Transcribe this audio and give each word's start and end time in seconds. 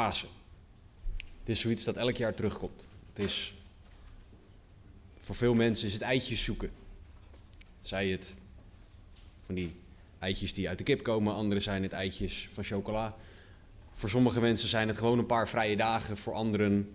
Pasen. 0.00 0.28
Het 1.38 1.48
is 1.48 1.60
zoiets 1.60 1.84
dat 1.84 1.96
elk 1.96 2.16
jaar 2.16 2.34
terugkomt. 2.34 2.86
Het 3.08 3.18
is, 3.18 3.54
voor 5.20 5.34
veel 5.34 5.54
mensen 5.54 5.86
is 5.86 5.92
het 5.92 6.02
eitjes 6.02 6.44
zoeken. 6.44 6.70
Zij 7.80 8.08
het 8.08 8.36
van 9.46 9.54
die 9.54 9.70
eitjes 10.18 10.54
die 10.54 10.68
uit 10.68 10.78
de 10.78 10.84
kip 10.84 11.02
komen, 11.02 11.34
anderen 11.34 11.62
zijn 11.62 11.82
het 11.82 11.92
eitjes 11.92 12.48
van 12.52 12.64
chocola. 12.64 13.16
Voor 13.92 14.08
sommige 14.08 14.40
mensen 14.40 14.68
zijn 14.68 14.88
het 14.88 14.98
gewoon 14.98 15.18
een 15.18 15.26
paar 15.26 15.48
vrije 15.48 15.76
dagen, 15.76 16.16
voor 16.16 16.34
anderen 16.34 16.94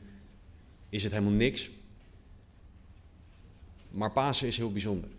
is 0.90 1.04
het 1.04 1.12
helemaal 1.12 1.34
niks. 1.34 1.70
Maar 3.90 4.12
Pasen 4.12 4.48
is 4.48 4.58
heel 4.58 4.72
bijzonder. 4.72 5.10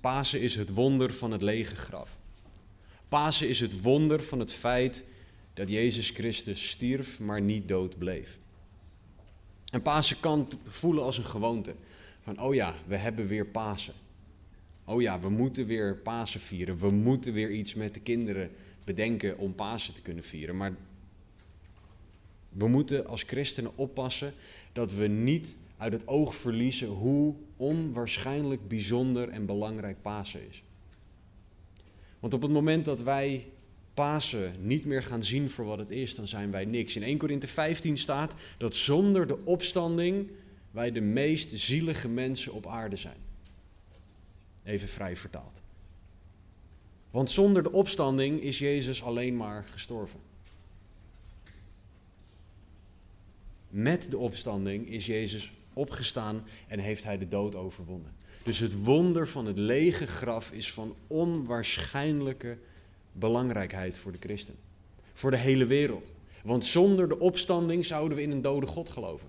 Pasen 0.00 0.40
is 0.40 0.54
het 0.54 0.74
wonder 0.74 1.14
van 1.14 1.30
het 1.30 1.42
lege 1.42 1.76
graf. 1.76 2.16
Pasen 3.08 3.48
is 3.48 3.60
het 3.60 3.82
wonder 3.82 4.22
van 4.22 4.38
het 4.38 4.52
feit 4.52 5.04
dat 5.60 5.68
Jezus 5.68 6.10
Christus 6.10 6.68
stierf, 6.68 7.20
maar 7.20 7.40
niet 7.40 7.68
dood 7.68 7.98
bleef. 7.98 8.38
En 9.72 9.82
Pasen 9.82 10.20
kan 10.20 10.48
voelen 10.68 11.04
als 11.04 11.18
een 11.18 11.24
gewoonte. 11.24 11.74
Van, 12.20 12.40
oh 12.40 12.54
ja, 12.54 12.74
we 12.86 12.96
hebben 12.96 13.26
weer 13.26 13.46
Pasen. 13.46 13.94
Oh 14.84 15.00
ja, 15.00 15.20
we 15.20 15.28
moeten 15.28 15.66
weer 15.66 15.96
Pasen 15.96 16.40
vieren. 16.40 16.78
We 16.78 16.90
moeten 16.90 17.32
weer 17.32 17.50
iets 17.50 17.74
met 17.74 17.94
de 17.94 18.00
kinderen 18.00 18.50
bedenken 18.84 19.38
om 19.38 19.54
Pasen 19.54 19.94
te 19.94 20.02
kunnen 20.02 20.24
vieren. 20.24 20.56
Maar 20.56 20.74
we 22.48 22.68
moeten 22.68 23.06
als 23.06 23.22
christenen 23.22 23.76
oppassen 23.76 24.32
dat 24.72 24.92
we 24.92 25.06
niet 25.06 25.58
uit 25.76 25.92
het 25.92 26.08
oog 26.08 26.34
verliezen 26.34 26.88
hoe 26.88 27.34
onwaarschijnlijk 27.56 28.68
bijzonder 28.68 29.28
en 29.28 29.46
belangrijk 29.46 30.02
Pasen 30.02 30.48
is. 30.48 30.62
Want 32.20 32.34
op 32.34 32.42
het 32.42 32.50
moment 32.50 32.84
dat 32.84 33.02
wij 33.02 33.46
Pasen 33.94 34.54
niet 34.60 34.84
meer 34.84 35.02
gaan 35.02 35.22
zien 35.22 35.50
voor 35.50 35.64
wat 35.64 35.78
het 35.78 35.90
is, 35.90 36.14
dan 36.14 36.26
zijn 36.26 36.50
wij 36.50 36.64
niks. 36.64 36.96
In 36.96 37.02
1 37.02 37.18
Korinthe 37.18 37.46
15 37.46 37.98
staat 37.98 38.34
dat 38.58 38.76
zonder 38.76 39.26
de 39.26 39.44
opstanding 39.44 40.30
wij 40.70 40.92
de 40.92 41.00
meest 41.00 41.58
zielige 41.58 42.08
mensen 42.08 42.52
op 42.52 42.66
aarde 42.66 42.96
zijn. 42.96 43.16
Even 44.64 44.88
vrij 44.88 45.16
vertaald. 45.16 45.62
Want 47.10 47.30
zonder 47.30 47.62
de 47.62 47.72
opstanding 47.72 48.42
is 48.42 48.58
Jezus 48.58 49.02
alleen 49.02 49.36
maar 49.36 49.64
gestorven. 49.64 50.20
Met 53.68 54.10
de 54.10 54.18
opstanding 54.18 54.88
is 54.88 55.06
Jezus 55.06 55.52
opgestaan 55.72 56.44
en 56.68 56.78
heeft 56.78 57.04
hij 57.04 57.18
de 57.18 57.28
dood 57.28 57.54
overwonnen. 57.54 58.12
Dus 58.42 58.58
het 58.58 58.84
wonder 58.84 59.28
van 59.28 59.46
het 59.46 59.58
lege 59.58 60.06
graf 60.06 60.52
is 60.52 60.72
van 60.72 60.96
onwaarschijnlijke 61.06 62.58
belangrijkheid 63.20 63.98
voor 63.98 64.12
de 64.12 64.18
christen. 64.20 64.54
Voor 65.12 65.30
de 65.30 65.36
hele 65.36 65.66
wereld. 65.66 66.12
Want 66.44 66.64
zonder 66.64 67.08
de 67.08 67.18
opstanding 67.18 67.84
zouden 67.84 68.16
we 68.16 68.22
in 68.22 68.30
een 68.30 68.42
dode 68.42 68.66
God 68.66 68.88
geloven. 68.88 69.28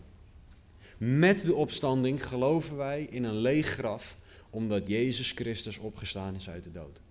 Met 0.98 1.46
de 1.46 1.56
opstanding 1.56 2.28
geloven 2.28 2.78
wij 2.78 3.08
in 3.10 3.24
een 3.24 3.38
leeg 3.38 3.68
graf, 3.68 4.18
omdat 4.50 4.88
Jezus 4.88 5.32
Christus 5.32 5.78
opgestaan 5.78 6.36
is 6.36 6.50
uit 6.50 6.64
de 6.64 6.72
dood. 6.72 7.02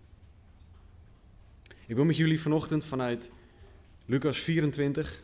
Ik 1.86 1.96
wil 1.96 2.04
met 2.04 2.16
jullie 2.16 2.40
vanochtend 2.40 2.84
vanuit 2.84 3.32
Lucas 4.06 4.38
24, 4.38 5.22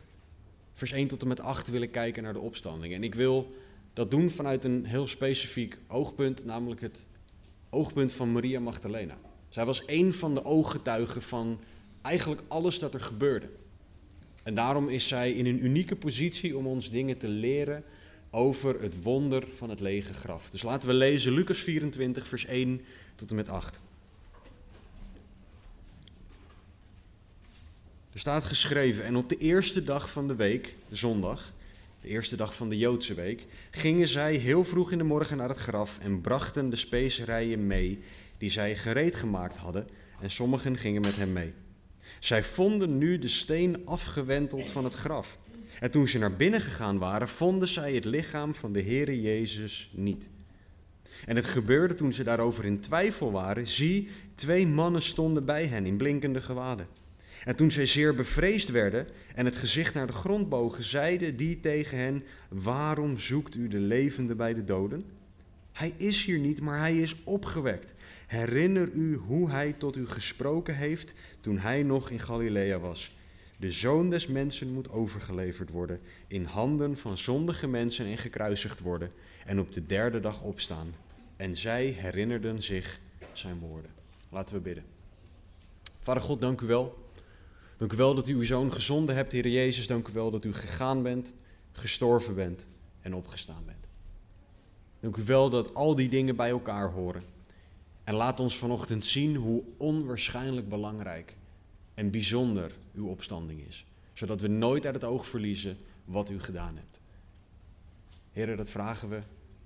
vers 0.73 0.91
1 0.91 1.07
tot 1.07 1.21
en 1.21 1.27
met 1.27 1.39
8 1.39 1.69
willen 1.69 1.91
kijken 1.91 2.23
naar 2.23 2.33
de 2.33 2.39
opstanding. 2.39 2.93
En 2.93 3.03
ik 3.03 3.15
wil 3.15 3.55
dat 3.93 4.11
doen 4.11 4.29
vanuit 4.29 4.63
een 4.63 4.85
heel 4.85 5.07
specifiek 5.07 5.77
oogpunt, 5.87 6.45
namelijk 6.45 6.81
het 6.81 7.07
oogpunt 7.69 8.11
van 8.11 8.31
Maria 8.31 8.59
Magdalena. 8.59 9.17
Zij 9.57 9.65
was 9.65 9.83
een 9.85 10.13
van 10.13 10.35
de 10.35 10.45
ooggetuigen 10.45 11.21
van 11.21 11.59
eigenlijk 12.01 12.41
alles 12.47 12.79
dat 12.79 12.93
er 12.93 12.99
gebeurde. 12.99 13.49
En 14.43 14.55
daarom 14.55 14.89
is 14.89 15.07
zij 15.07 15.31
in 15.31 15.45
een 15.45 15.65
unieke 15.65 15.95
positie 15.95 16.57
om 16.57 16.67
ons 16.67 16.91
dingen 16.91 17.17
te 17.17 17.27
leren 17.27 17.83
over 18.29 18.81
het 18.81 19.01
wonder 19.03 19.47
van 19.53 19.69
het 19.69 19.79
lege 19.79 20.13
graf. 20.13 20.49
Dus 20.49 20.63
laten 20.63 20.89
we 20.89 20.95
lezen 20.95 21.33
Lucas 21.33 21.57
24, 21.57 22.27
vers 22.27 22.45
1 22.45 22.81
tot 23.15 23.29
en 23.29 23.35
met 23.35 23.49
8. 23.49 23.79
Er 28.13 28.19
staat 28.19 28.43
geschreven, 28.43 29.03
en 29.03 29.15
op 29.15 29.29
de 29.29 29.37
eerste 29.37 29.83
dag 29.83 30.11
van 30.11 30.27
de 30.27 30.35
week, 30.35 30.75
de 30.89 30.95
zondag, 30.95 31.53
de 32.01 32.07
eerste 32.07 32.35
dag 32.35 32.55
van 32.55 32.69
de 32.69 32.77
Joodse 32.77 33.13
week, 33.13 33.45
gingen 33.71 34.07
zij 34.07 34.35
heel 34.35 34.63
vroeg 34.63 34.91
in 34.91 34.97
de 34.97 35.03
morgen 35.03 35.37
naar 35.37 35.49
het 35.49 35.57
graf 35.57 35.99
en 35.99 36.21
brachten 36.21 36.69
de 36.69 36.75
specerijen 36.75 37.67
mee 37.67 37.99
die 38.37 38.49
zij 38.49 38.75
gereed 38.75 39.15
gemaakt 39.15 39.57
hadden, 39.57 39.87
en 40.21 40.31
sommigen 40.31 40.77
gingen 40.77 41.01
met 41.01 41.15
hem 41.15 41.33
mee. 41.33 41.53
Zij 42.19 42.43
vonden 42.43 42.97
nu 42.97 43.17
de 43.17 43.27
steen 43.27 43.85
afgewenteld 43.85 44.69
van 44.69 44.83
het 44.83 44.93
graf. 44.93 45.39
En 45.79 45.91
toen 45.91 46.07
ze 46.07 46.19
naar 46.19 46.35
binnen 46.35 46.61
gegaan 46.61 46.97
waren, 46.97 47.27
vonden 47.27 47.67
zij 47.67 47.93
het 47.93 48.05
lichaam 48.05 48.53
van 48.53 48.73
de 48.73 48.81
Heere 48.81 49.21
Jezus 49.21 49.91
niet. 49.93 50.29
En 51.25 51.35
het 51.35 51.45
gebeurde 51.45 51.93
toen 51.93 52.13
ze 52.13 52.23
daarover 52.23 52.65
in 52.65 52.79
twijfel 52.79 53.31
waren, 53.31 53.67
zie, 53.67 54.09
twee 54.35 54.67
mannen 54.67 55.01
stonden 55.01 55.45
bij 55.45 55.65
hen 55.65 55.85
in 55.85 55.97
blinkende 55.97 56.41
gewaden. 56.41 56.87
En 57.43 57.55
toen 57.55 57.71
zij 57.71 57.85
zeer 57.85 58.15
bevreesd 58.15 58.69
werden 58.69 59.07
en 59.35 59.45
het 59.45 59.57
gezicht 59.57 59.93
naar 59.93 60.07
de 60.07 60.13
grond 60.13 60.49
bogen, 60.49 60.83
zeiden 60.83 61.37
die 61.37 61.59
tegen 61.59 61.97
hen: 61.97 62.23
Waarom 62.49 63.17
zoekt 63.17 63.55
u 63.55 63.67
de 63.67 63.79
levende 63.79 64.35
bij 64.35 64.53
de 64.53 64.63
doden? 64.63 65.03
Hij 65.71 65.93
is 65.97 66.25
hier 66.25 66.39
niet, 66.39 66.61
maar 66.61 66.79
hij 66.79 66.97
is 66.97 67.15
opgewekt. 67.23 67.93
Herinner 68.27 68.89
u 68.91 69.15
hoe 69.15 69.49
hij 69.49 69.73
tot 69.73 69.95
u 69.95 70.07
gesproken 70.07 70.75
heeft 70.75 71.13
toen 71.39 71.57
hij 71.57 71.83
nog 71.83 72.09
in 72.09 72.19
Galilea 72.19 72.79
was. 72.79 73.15
De 73.57 73.71
zoon 73.71 74.09
des 74.09 74.27
mensen 74.27 74.73
moet 74.73 74.89
overgeleverd 74.89 75.69
worden, 75.69 75.99
in 76.27 76.43
handen 76.43 76.97
van 76.97 77.17
zondige 77.17 77.67
mensen 77.67 78.05
en 78.05 78.17
gekruisigd 78.17 78.81
worden, 78.81 79.11
en 79.45 79.59
op 79.59 79.73
de 79.73 79.85
derde 79.85 80.19
dag 80.19 80.41
opstaan. 80.41 80.87
En 81.35 81.55
zij 81.55 81.85
herinnerden 81.85 82.63
zich 82.63 82.99
zijn 83.33 83.59
woorden. 83.59 83.91
Laten 84.29 84.55
we 84.55 84.61
bidden. 84.61 84.83
Vader 86.01 86.21
God, 86.21 86.41
dank 86.41 86.61
u 86.61 86.65
wel 86.65 87.05
Dank 87.77 87.93
u 87.93 87.95
wel 87.95 88.15
dat 88.15 88.27
u 88.27 88.33
uw 88.33 88.43
zoon 88.43 88.73
gezonden 88.73 89.15
hebt, 89.15 89.31
Heer 89.31 89.47
Jezus. 89.47 89.87
Dank 89.87 90.07
u 90.07 90.13
wel 90.13 90.31
dat 90.31 90.45
u 90.45 90.53
gegaan 90.53 91.03
bent, 91.03 91.33
gestorven 91.71 92.35
bent 92.35 92.65
en 93.01 93.15
opgestaan 93.15 93.63
bent. 93.65 93.87
Dank 94.99 95.17
u 95.17 95.23
wel 95.23 95.49
dat 95.49 95.73
al 95.73 95.95
die 95.95 96.09
dingen 96.09 96.35
bij 96.35 96.49
elkaar 96.49 96.91
horen. 96.91 97.23
En 98.07 98.13
laat 98.13 98.39
ons 98.39 98.57
vanochtend 98.57 99.05
zien 99.05 99.35
hoe 99.35 99.63
onwaarschijnlijk 99.77 100.69
belangrijk 100.69 101.37
en 101.93 102.11
bijzonder 102.11 102.71
uw 102.95 103.07
opstanding 103.07 103.67
is. 103.67 103.85
Zodat 104.13 104.41
we 104.41 104.47
nooit 104.47 104.85
uit 104.85 104.93
het 104.93 105.03
oog 105.03 105.27
verliezen 105.27 105.77
wat 106.05 106.29
u 106.29 106.39
gedaan 106.39 106.75
hebt. 106.75 106.99
Heer, 108.31 108.57
dat 108.57 108.69
vragen 108.69 109.09
we 109.09 109.19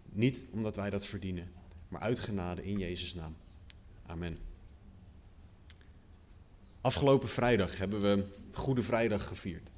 niet 0.10 0.44
omdat 0.52 0.76
wij 0.76 0.90
dat 0.90 1.06
verdienen, 1.06 1.52
maar 1.88 2.02
uit 2.02 2.20
genade 2.20 2.64
in 2.64 2.78
Jezus' 2.80 3.14
naam. 3.14 3.36
Amen. 4.06 4.38
Afgelopen 6.82 7.30
vrijdag 7.30 7.78
hebben 7.78 8.00
we 8.02 8.26
Goede 8.52 8.84
Vrijdag 8.84 9.28
gevierd. 9.28 9.70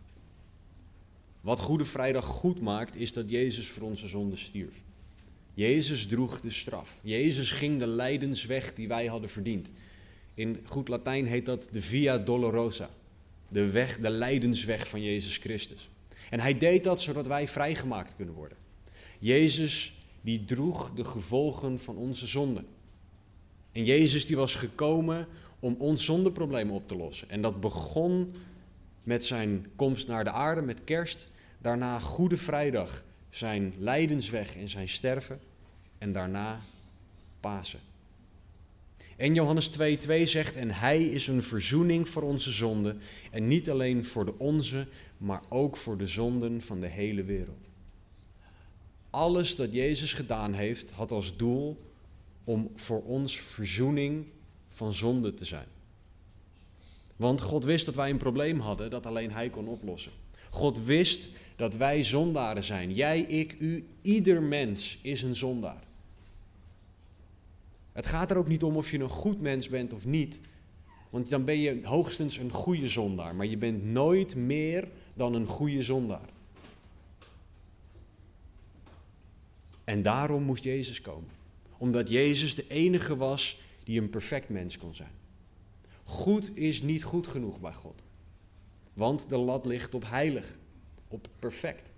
Wat 1.41 1.59
Goede 1.59 1.85
Vrijdag 1.85 2.25
goed 2.25 2.62
maakt, 2.62 2.95
is 2.95 3.13
dat 3.13 3.30
Jezus 3.30 3.69
voor 3.69 3.84
onze 3.84 4.07
zonde 4.07 4.35
stierf. 4.35 4.84
Jezus 5.53 6.07
droeg 6.07 6.41
de 6.41 6.51
straf. 6.51 6.99
Jezus 7.01 7.51
ging 7.51 7.79
de 7.79 7.87
lijdensweg 7.87 8.73
die 8.73 8.87
wij 8.87 9.05
hadden 9.05 9.29
verdiend. 9.29 9.71
In 10.33 10.59
goed 10.65 10.87
Latijn 10.87 11.25
heet 11.25 11.45
dat 11.45 11.67
de 11.71 11.81
Via 11.81 12.17
Dolorosa. 12.17 12.89
De 13.47 13.69
weg, 13.69 13.99
de 13.99 14.09
lijdensweg 14.09 14.87
van 14.87 15.01
Jezus 15.01 15.37
Christus. 15.37 15.89
En 16.29 16.39
hij 16.39 16.57
deed 16.57 16.83
dat 16.83 17.01
zodat 17.01 17.27
wij 17.27 17.47
vrijgemaakt 17.47 18.15
kunnen 18.15 18.33
worden. 18.33 18.57
Jezus 19.19 19.93
die 20.21 20.45
droeg 20.45 20.91
de 20.95 21.03
gevolgen 21.03 21.79
van 21.79 21.97
onze 21.97 22.27
zonde. 22.27 22.63
En 23.71 23.85
Jezus 23.85 24.25
die 24.25 24.35
was 24.35 24.55
gekomen 24.55 25.27
om 25.59 25.75
ons 25.77 26.05
zondeproblemen 26.05 26.75
op 26.75 26.87
te 26.87 26.95
lossen. 26.95 27.29
En 27.29 27.41
dat 27.41 27.59
begon 27.59 28.33
met 29.03 29.25
zijn 29.25 29.67
komst 29.75 30.07
naar 30.07 30.23
de 30.23 30.31
aarde, 30.31 30.61
met 30.61 30.83
kerst. 30.83 31.27
Daarna 31.61 31.99
Goede 31.99 32.38
Vrijdag, 32.38 33.03
zijn 33.35 33.74
lijdensweg 33.77 34.56
en 34.56 34.69
zijn 34.69 34.89
sterven. 34.89 35.39
En 35.97 36.12
daarna 36.12 36.62
Pasen. 37.39 37.80
En 39.18 39.33
Johannes 39.33 39.69
2,2 39.80 40.24
zegt: 40.24 40.56
En 40.56 40.71
hij 40.71 41.03
is 41.03 41.27
een 41.27 41.44
verzoening 41.44 42.09
voor 42.09 42.21
onze 42.21 42.51
zonden. 42.51 43.01
En 43.31 43.47
niet 43.47 43.69
alleen 43.69 44.06
voor 44.06 44.25
de 44.25 44.39
onze, 44.39 44.88
maar 45.18 45.41
ook 45.50 45.77
voor 45.77 45.97
de 45.97 46.07
zonden 46.07 46.62
van 46.62 46.80
de 46.80 46.88
hele 46.88 47.24
wereld. 47.24 47.69
Alles 49.09 49.56
dat 49.56 49.74
Jezus 49.74 50.13
gedaan 50.13 50.53
heeft, 50.53 50.91
had 50.91 51.12
als 51.12 51.38
doel 51.38 51.77
om 52.44 52.71
voor 52.75 53.03
ons 53.03 53.39
verzoening 53.39 54.25
van 54.69 54.94
zonde 54.94 55.33
te 55.33 55.45
zijn. 55.45 55.68
Want 57.15 57.41
God 57.41 57.63
wist 57.63 57.85
dat 57.85 57.95
wij 57.95 58.09
een 58.09 58.18
probleem 58.18 58.59
hadden 58.59 58.89
dat 58.89 59.06
alleen 59.06 59.31
Hij 59.31 59.50
kon 59.50 59.68
oplossen. 59.68 60.12
God 60.50 60.85
wist 60.85 61.30
dat 61.55 61.75
wij 61.75 62.03
zondaren 62.03 62.63
zijn. 62.63 62.94
Jij, 62.94 63.19
ik, 63.19 63.55
u, 63.59 63.85
ieder 64.01 64.41
mens 64.41 65.00
is 65.01 65.21
een 65.21 65.35
zondaar. 65.35 65.83
Het 67.91 68.05
gaat 68.05 68.31
er 68.31 68.38
ook 68.38 68.47
niet 68.47 68.63
om 68.63 68.77
of 68.77 68.91
je 68.91 69.00
een 69.00 69.09
goed 69.09 69.41
mens 69.41 69.69
bent 69.69 69.94
of 69.94 70.05
niet. 70.05 70.39
Want 71.09 71.29
dan 71.29 71.44
ben 71.45 71.59
je 71.59 71.79
hoogstens 71.83 72.38
een 72.38 72.51
goede 72.51 72.88
zondaar. 72.88 73.35
Maar 73.35 73.45
je 73.45 73.57
bent 73.57 73.83
nooit 73.83 74.35
meer 74.35 74.88
dan 75.13 75.33
een 75.33 75.47
goede 75.47 75.81
zondaar. 75.81 76.29
En 79.83 80.01
daarom 80.01 80.44
moest 80.44 80.63
Jezus 80.63 81.01
komen. 81.01 81.29
Omdat 81.77 82.09
Jezus 82.09 82.56
de 82.56 82.67
enige 82.67 83.17
was 83.17 83.61
die 83.83 84.01
een 84.01 84.09
perfect 84.09 84.49
mens 84.49 84.77
kon 84.77 84.95
zijn. 84.95 85.11
Goed 86.03 86.57
is 86.57 86.81
niet 86.81 87.03
goed 87.03 87.27
genoeg 87.27 87.59
bij 87.59 87.73
God. 87.73 88.03
Want 88.94 89.29
de 89.29 89.38
lat 89.38 89.65
ligt 89.65 89.94
op 89.94 90.09
heilig, 90.09 90.57
op 91.13 91.27
perfect. 91.39 91.92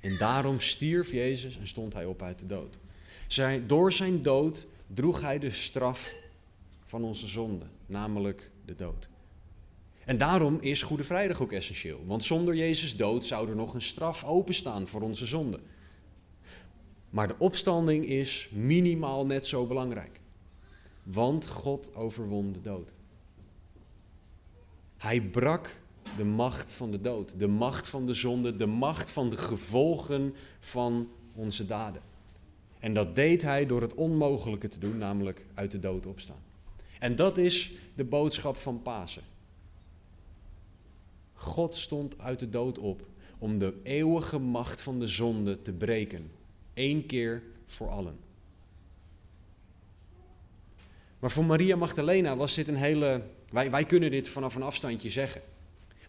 En 0.00 0.16
daarom 0.16 0.60
stierf 0.60 1.12
Jezus 1.12 1.58
en 1.58 1.66
stond 1.66 1.92
hij 1.92 2.04
op 2.04 2.22
uit 2.22 2.38
de 2.38 2.46
dood. 2.46 2.78
Zij, 3.26 3.66
door 3.66 3.92
zijn 3.92 4.22
dood 4.22 4.66
droeg 4.86 5.20
hij 5.20 5.38
de 5.38 5.50
straf 5.50 6.16
van 6.84 7.04
onze 7.04 7.26
zonde, 7.26 7.64
namelijk 7.86 8.50
de 8.64 8.74
dood. 8.74 9.08
En 10.04 10.18
daarom 10.18 10.58
is 10.60 10.82
Goede 10.82 11.04
Vrijdag 11.04 11.42
ook 11.42 11.52
essentieel. 11.52 12.04
Want 12.06 12.24
zonder 12.24 12.54
Jezus 12.54 12.96
dood 12.96 13.24
zou 13.24 13.48
er 13.48 13.56
nog 13.56 13.74
een 13.74 13.82
straf 13.82 14.24
openstaan 14.24 14.86
voor 14.86 15.00
onze 15.00 15.26
zonde. 15.26 15.60
Maar 17.10 17.28
de 17.28 17.38
opstanding 17.38 18.06
is 18.06 18.48
minimaal 18.52 19.26
net 19.26 19.46
zo 19.46 19.66
belangrijk. 19.66 20.20
Want 21.02 21.46
God 21.46 21.94
overwon 21.94 22.52
de 22.52 22.60
dood. 22.60 22.94
Hij 24.96 25.20
brak 25.20 25.76
de 26.16 26.24
macht 26.24 26.72
van 26.72 26.90
de 26.90 27.00
dood, 27.00 27.38
de 27.38 27.46
macht 27.46 27.88
van 27.88 28.06
de 28.06 28.14
zonde, 28.14 28.56
de 28.56 28.66
macht 28.66 29.10
van 29.10 29.28
de 29.30 29.36
gevolgen 29.36 30.34
van 30.60 31.08
onze 31.34 31.64
daden. 31.64 32.02
En 32.78 32.94
dat 32.94 33.14
deed 33.14 33.42
hij 33.42 33.66
door 33.66 33.80
het 33.80 33.94
onmogelijke 33.94 34.68
te 34.68 34.78
doen, 34.78 34.98
namelijk 34.98 35.44
uit 35.54 35.70
de 35.70 35.78
dood 35.78 36.06
opstaan. 36.06 36.42
En 36.98 37.16
dat 37.16 37.38
is 37.38 37.72
de 37.94 38.04
boodschap 38.04 38.56
van 38.56 38.82
Pasen. 38.82 39.22
God 41.32 41.74
stond 41.74 42.18
uit 42.18 42.38
de 42.38 42.48
dood 42.48 42.78
op 42.78 43.06
om 43.38 43.58
de 43.58 43.74
eeuwige 43.82 44.38
macht 44.38 44.80
van 44.80 44.98
de 44.98 45.06
zonde 45.06 45.62
te 45.62 45.72
breken. 45.72 46.30
Eén 46.74 47.06
keer 47.06 47.42
voor 47.66 47.88
allen. 47.88 48.16
Maar 51.18 51.30
voor 51.30 51.44
Maria 51.44 51.76
Magdalena 51.76 52.36
was 52.36 52.54
dit 52.54 52.68
een 52.68 52.76
hele. 52.76 53.22
Wij, 53.50 53.70
wij 53.70 53.84
kunnen 53.84 54.10
dit 54.10 54.28
vanaf 54.28 54.54
een 54.54 54.62
afstandje 54.62 55.10
zeggen. 55.10 55.42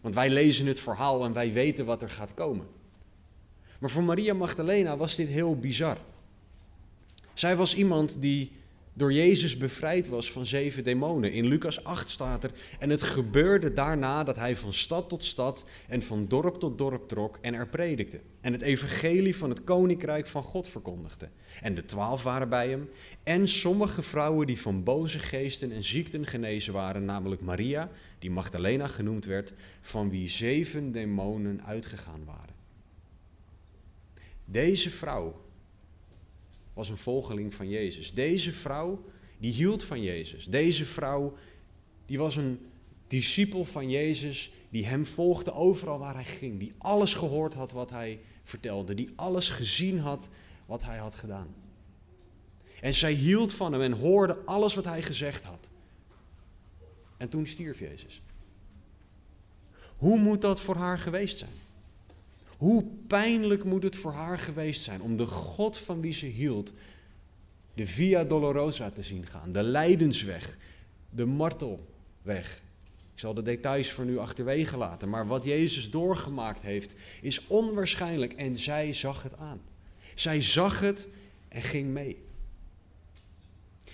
Want 0.00 0.14
wij 0.14 0.30
lezen 0.30 0.66
het 0.66 0.80
verhaal 0.80 1.24
en 1.24 1.32
wij 1.32 1.52
weten 1.52 1.84
wat 1.86 2.02
er 2.02 2.10
gaat 2.10 2.34
komen. 2.34 2.66
Maar 3.78 3.90
voor 3.90 4.02
Maria 4.02 4.34
Magdalena 4.34 4.96
was 4.96 5.14
dit 5.14 5.28
heel 5.28 5.56
bizar. 5.56 5.96
Zij 7.32 7.56
was 7.56 7.74
iemand 7.74 8.16
die 8.20 8.52
door 8.98 9.12
Jezus 9.12 9.56
bevrijd 9.56 10.08
was 10.08 10.32
van 10.32 10.46
zeven 10.46 10.84
demonen. 10.84 11.32
In 11.32 11.46
Lucas 11.46 11.84
8 11.84 12.10
staat 12.10 12.44
er. 12.44 12.50
En 12.78 12.90
het 12.90 13.02
gebeurde 13.02 13.72
daarna 13.72 14.24
dat 14.24 14.36
hij 14.36 14.56
van 14.56 14.72
stad 14.72 15.08
tot 15.08 15.24
stad 15.24 15.64
en 15.88 16.02
van 16.02 16.28
dorp 16.28 16.56
tot 16.56 16.78
dorp 16.78 17.08
trok 17.08 17.38
en 17.40 17.54
er 17.54 17.68
predikte. 17.68 18.20
En 18.40 18.52
het 18.52 18.62
evangelie 18.62 19.36
van 19.36 19.50
het 19.50 19.64
koninkrijk 19.64 20.26
van 20.26 20.42
God 20.42 20.68
verkondigde. 20.68 21.28
En 21.62 21.74
de 21.74 21.84
twaalf 21.84 22.22
waren 22.22 22.48
bij 22.48 22.68
hem. 22.68 22.88
En 23.22 23.48
sommige 23.48 24.02
vrouwen 24.02 24.46
die 24.46 24.60
van 24.60 24.82
boze 24.82 25.18
geesten 25.18 25.72
en 25.72 25.84
ziekten 25.84 26.26
genezen 26.26 26.72
waren, 26.72 27.04
namelijk 27.04 27.40
Maria, 27.40 27.90
die 28.18 28.30
Magdalena 28.30 28.88
genoemd 28.88 29.24
werd, 29.24 29.52
van 29.80 30.10
wie 30.10 30.28
zeven 30.28 30.92
demonen 30.92 31.64
uitgegaan 31.64 32.24
waren. 32.24 32.54
Deze 34.44 34.90
vrouw 34.90 35.46
was 36.78 36.88
een 36.88 36.98
volgeling 36.98 37.54
van 37.54 37.68
Jezus. 37.68 38.12
Deze 38.12 38.52
vrouw, 38.52 39.04
die 39.38 39.52
hield 39.52 39.84
van 39.84 40.02
Jezus. 40.02 40.44
Deze 40.44 40.84
vrouw, 40.84 41.36
die 42.06 42.18
was 42.18 42.36
een 42.36 42.60
discipel 43.06 43.64
van 43.64 43.90
Jezus, 43.90 44.50
die 44.70 44.86
hem 44.86 45.06
volgde 45.06 45.52
overal 45.52 45.98
waar 45.98 46.14
hij 46.14 46.24
ging. 46.24 46.58
Die 46.58 46.72
alles 46.78 47.14
gehoord 47.14 47.54
had 47.54 47.72
wat 47.72 47.90
hij 47.90 48.20
vertelde. 48.42 48.94
Die 48.94 49.12
alles 49.16 49.48
gezien 49.48 49.98
had 49.98 50.28
wat 50.66 50.84
hij 50.84 50.98
had 50.98 51.14
gedaan. 51.14 51.54
En 52.80 52.94
zij 52.94 53.12
hield 53.12 53.52
van 53.52 53.72
hem 53.72 53.82
en 53.82 53.92
hoorde 53.92 54.38
alles 54.44 54.74
wat 54.74 54.84
hij 54.84 55.02
gezegd 55.02 55.44
had. 55.44 55.70
En 57.16 57.28
toen 57.28 57.46
stierf 57.46 57.78
Jezus. 57.78 58.22
Hoe 59.96 60.18
moet 60.18 60.42
dat 60.42 60.60
voor 60.60 60.76
haar 60.76 60.98
geweest 60.98 61.38
zijn? 61.38 61.52
Hoe 62.58 62.84
pijnlijk 63.06 63.64
moet 63.64 63.82
het 63.82 63.96
voor 63.96 64.12
haar 64.12 64.38
geweest 64.38 64.82
zijn 64.82 65.02
om 65.02 65.16
de 65.16 65.26
God 65.26 65.78
van 65.78 66.00
wie 66.00 66.12
ze 66.12 66.26
hield 66.26 66.72
de 67.74 67.86
Via 67.86 68.24
Dolorosa 68.24 68.90
te 68.90 69.02
zien 69.02 69.26
gaan, 69.26 69.52
de 69.52 69.62
lijdensweg, 69.62 70.58
de 71.10 71.24
martelweg. 71.24 72.62
Ik 73.12 73.24
zal 73.24 73.34
de 73.34 73.42
details 73.42 73.92
voor 73.92 74.04
nu 74.04 74.18
achterwege 74.18 74.76
laten, 74.76 75.08
maar 75.08 75.26
wat 75.26 75.44
Jezus 75.44 75.90
doorgemaakt 75.90 76.62
heeft 76.62 76.94
is 77.20 77.46
onwaarschijnlijk 77.46 78.32
en 78.32 78.56
zij 78.56 78.92
zag 78.92 79.22
het 79.22 79.36
aan. 79.36 79.60
Zij 80.14 80.42
zag 80.42 80.80
het 80.80 81.08
en 81.48 81.62
ging 81.62 81.88
mee. 81.88 82.18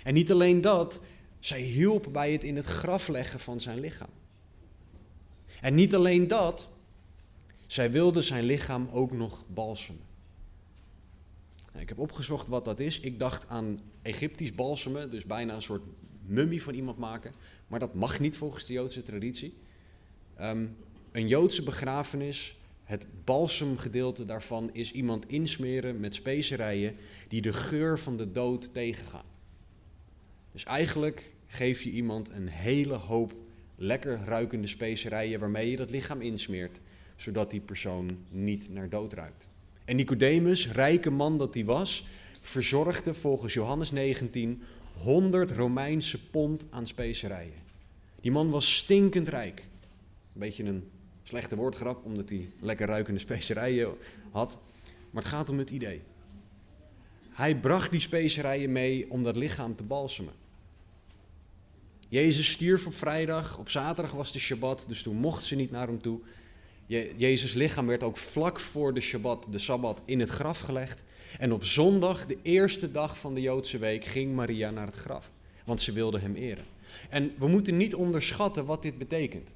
En 0.02 0.14
niet 0.14 0.32
alleen 0.32 0.60
dat, 0.60 1.00
zij 1.38 1.60
hielp 1.60 2.08
bij 2.12 2.32
het 2.32 2.44
in 2.44 2.56
het 2.56 2.66
graf 2.66 3.08
leggen 3.08 3.40
van 3.40 3.60
zijn 3.60 3.80
lichaam. 3.80 4.10
En 5.60 5.74
niet 5.74 5.94
alleen 5.94 6.28
dat, 6.28 6.68
zij 7.74 7.90
wilde 7.90 8.22
zijn 8.22 8.44
lichaam 8.44 8.88
ook 8.92 9.12
nog 9.12 9.44
balsemen. 9.48 10.02
Nou, 11.70 11.82
ik 11.82 11.88
heb 11.88 11.98
opgezocht 11.98 12.48
wat 12.48 12.64
dat 12.64 12.80
is. 12.80 13.00
Ik 13.00 13.18
dacht 13.18 13.48
aan 13.48 13.80
Egyptisch 14.02 14.54
balsemen, 14.54 15.10
dus 15.10 15.24
bijna 15.26 15.54
een 15.54 15.62
soort 15.62 15.82
mummie 16.26 16.62
van 16.62 16.74
iemand 16.74 16.98
maken. 16.98 17.32
Maar 17.66 17.80
dat 17.80 17.94
mag 17.94 18.20
niet 18.20 18.36
volgens 18.36 18.64
de 18.64 18.72
Joodse 18.72 19.02
traditie. 19.02 19.54
Ehm, 20.36 20.66
een 21.12 21.28
Joodse 21.28 21.62
begrafenis, 21.62 22.56
het 22.82 23.06
balsemgedeelte 23.24 24.24
daarvan 24.24 24.70
is 24.72 24.92
iemand 24.92 25.28
insmeren 25.28 26.00
met 26.00 26.14
specerijen 26.14 26.96
die 27.28 27.40
de 27.40 27.52
geur 27.52 27.98
van 27.98 28.16
de 28.16 28.32
dood 28.32 28.74
tegengaan. 28.74 29.26
Dus 30.52 30.64
eigenlijk 30.64 31.32
geef 31.46 31.82
je 31.82 31.90
iemand 31.90 32.30
een 32.30 32.48
hele 32.48 32.94
hoop 32.94 33.34
lekker 33.76 34.20
ruikende 34.24 34.66
specerijen 34.66 35.40
waarmee 35.40 35.70
je 35.70 35.76
dat 35.76 35.90
lichaam 35.90 36.20
insmeert 36.20 36.80
zodat 37.16 37.50
die 37.50 37.60
persoon 37.60 38.18
niet 38.28 38.70
naar 38.70 38.88
dood 38.88 39.12
ruikt. 39.12 39.48
En 39.84 39.96
Nicodemus, 39.96 40.72
rijke 40.72 41.10
man 41.10 41.38
dat 41.38 41.54
hij 41.54 41.64
was, 41.64 42.06
verzorgde 42.40 43.14
volgens 43.14 43.54
Johannes 43.54 43.90
19 43.90 44.62
100 44.98 45.50
Romeinse 45.50 46.26
pond 46.26 46.66
aan 46.70 46.86
specerijen. 46.86 47.62
Die 48.20 48.32
man 48.32 48.50
was 48.50 48.76
stinkend 48.76 49.28
rijk. 49.28 49.60
Een 50.34 50.40
beetje 50.40 50.64
een 50.64 50.88
slechte 51.22 51.56
woordgrap, 51.56 52.04
omdat 52.04 52.28
hij 52.28 52.50
lekker 52.60 52.86
ruikende 52.86 53.20
specerijen 53.20 53.94
had. 54.30 54.58
Maar 55.10 55.22
het 55.22 55.32
gaat 55.32 55.48
om 55.48 55.58
het 55.58 55.70
idee. 55.70 56.02
Hij 57.30 57.56
bracht 57.56 57.90
die 57.90 58.00
specerijen 58.00 58.72
mee 58.72 59.10
om 59.10 59.22
dat 59.22 59.36
lichaam 59.36 59.76
te 59.76 59.82
balsemen. 59.82 60.32
Jezus 62.08 62.50
stierf 62.50 62.86
op 62.86 62.94
vrijdag, 62.94 63.58
op 63.58 63.70
zaterdag 63.70 64.12
was 64.12 64.32
de 64.32 64.38
Shabbat, 64.38 64.84
dus 64.88 65.02
toen 65.02 65.16
mocht 65.16 65.44
ze 65.44 65.54
niet 65.54 65.70
naar 65.70 65.86
hem 65.86 66.00
toe. 66.02 66.20
Jezus' 66.86 67.54
lichaam 67.54 67.86
werd 67.86 68.02
ook 68.02 68.16
vlak 68.16 68.60
voor 68.60 68.94
de 68.94 69.00
Shabbat, 69.00 69.46
de 69.50 69.58
Sabbat, 69.58 70.02
in 70.04 70.20
het 70.20 70.28
graf 70.28 70.60
gelegd. 70.60 71.02
En 71.38 71.52
op 71.52 71.64
zondag, 71.64 72.26
de 72.26 72.38
eerste 72.42 72.90
dag 72.90 73.18
van 73.18 73.34
de 73.34 73.40
Joodse 73.40 73.78
week, 73.78 74.04
ging 74.04 74.34
Maria 74.34 74.70
naar 74.70 74.86
het 74.86 74.96
graf. 74.96 75.30
Want 75.64 75.80
ze 75.80 75.92
wilde 75.92 76.18
hem 76.18 76.34
eren. 76.34 76.64
En 77.10 77.32
we 77.38 77.46
moeten 77.46 77.76
niet 77.76 77.94
onderschatten 77.94 78.64
wat 78.64 78.82
dit 78.82 78.98
betekent. 78.98 79.50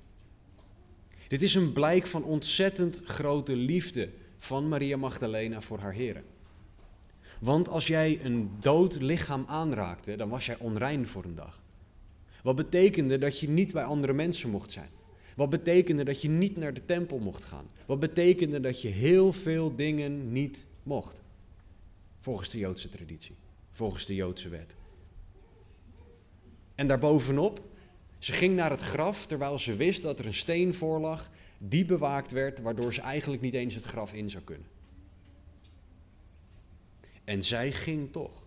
Dit 1.29 1.43
is 1.43 1.55
een 1.55 1.73
blijk 1.73 2.07
van 2.07 2.25
ontzettend 2.25 3.03
grote 3.05 3.57
liefde 3.57 4.09
van 4.39 4.69
Maria 4.69 4.97
Magdalena 4.97 5.61
voor 5.61 5.79
haar 5.79 5.93
heren. 5.93 6.25
Want 7.41 7.69
als 7.69 7.87
jij 7.87 8.21
een 8.23 8.51
dood 8.61 9.01
lichaam 9.01 9.45
aanraakte, 9.49 10.17
dan 10.17 10.29
was 10.29 10.47
jij 10.47 10.57
onrein 10.59 11.07
voor 11.07 11.25
een 11.25 11.35
dag. 11.35 11.63
Wat 12.43 12.57
betekende 12.57 13.19
dat 13.19 13.41
je 13.41 13.49
niet 13.49 13.73
bij 13.73 13.85
andere 13.85 14.13
mensen 14.13 14.51
mocht 14.51 14.73
zijn. 14.73 14.89
Wat 15.39 15.51
betekende 15.51 16.05
dat 16.05 16.23
je 16.23 16.29
niet 16.29 16.57
naar 16.57 16.75
de 16.75 16.85
tempel 16.85 17.19
mocht 17.19 17.45
gaan? 17.45 17.71
Wat 17.87 17.99
betekende 17.99 18.61
dat 18.61 18.83
je 18.83 18.89
heel 18.89 19.33
veel 19.33 19.77
dingen 19.77 20.33
niet 20.33 20.67
mocht? 20.83 21.23
Volgens 22.19 22.51
de 22.51 22.59
Joodse 22.59 22.89
traditie, 22.89 23.37
volgens 23.71 24.07
de 24.07 24.15
Joodse 24.15 24.49
wet. 24.49 24.75
En 26.75 26.89
daarbovenop, 26.89 27.63
ze 28.19 28.33
ging 28.33 28.57
naar 28.57 28.71
het 28.71 28.81
graf 28.81 29.27
terwijl 29.27 29.59
ze 29.59 29.75
wist 29.75 30.03
dat 30.03 30.19
er 30.19 30.27
een 30.27 30.35
steen 30.35 30.75
voor 30.75 31.01
lag 31.01 31.31
die 31.59 31.85
bewaakt 31.85 32.33
werd, 32.33 32.61
waardoor 32.61 32.95
ze 32.95 33.01
eigenlijk 33.01 33.43
niet 33.43 33.55
eens 33.55 33.75
het 33.75 33.85
graf 33.85 34.13
in 34.13 34.31
zou 34.31 34.45
kunnen. 34.45 34.69
En 37.25 37.45
zij 37.45 37.73
ging 37.73 38.13
toch. 38.13 38.47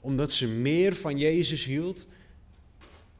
Omdat 0.00 0.32
ze 0.32 0.48
meer 0.48 0.94
van 0.94 1.18
Jezus 1.18 1.64
hield 1.64 2.06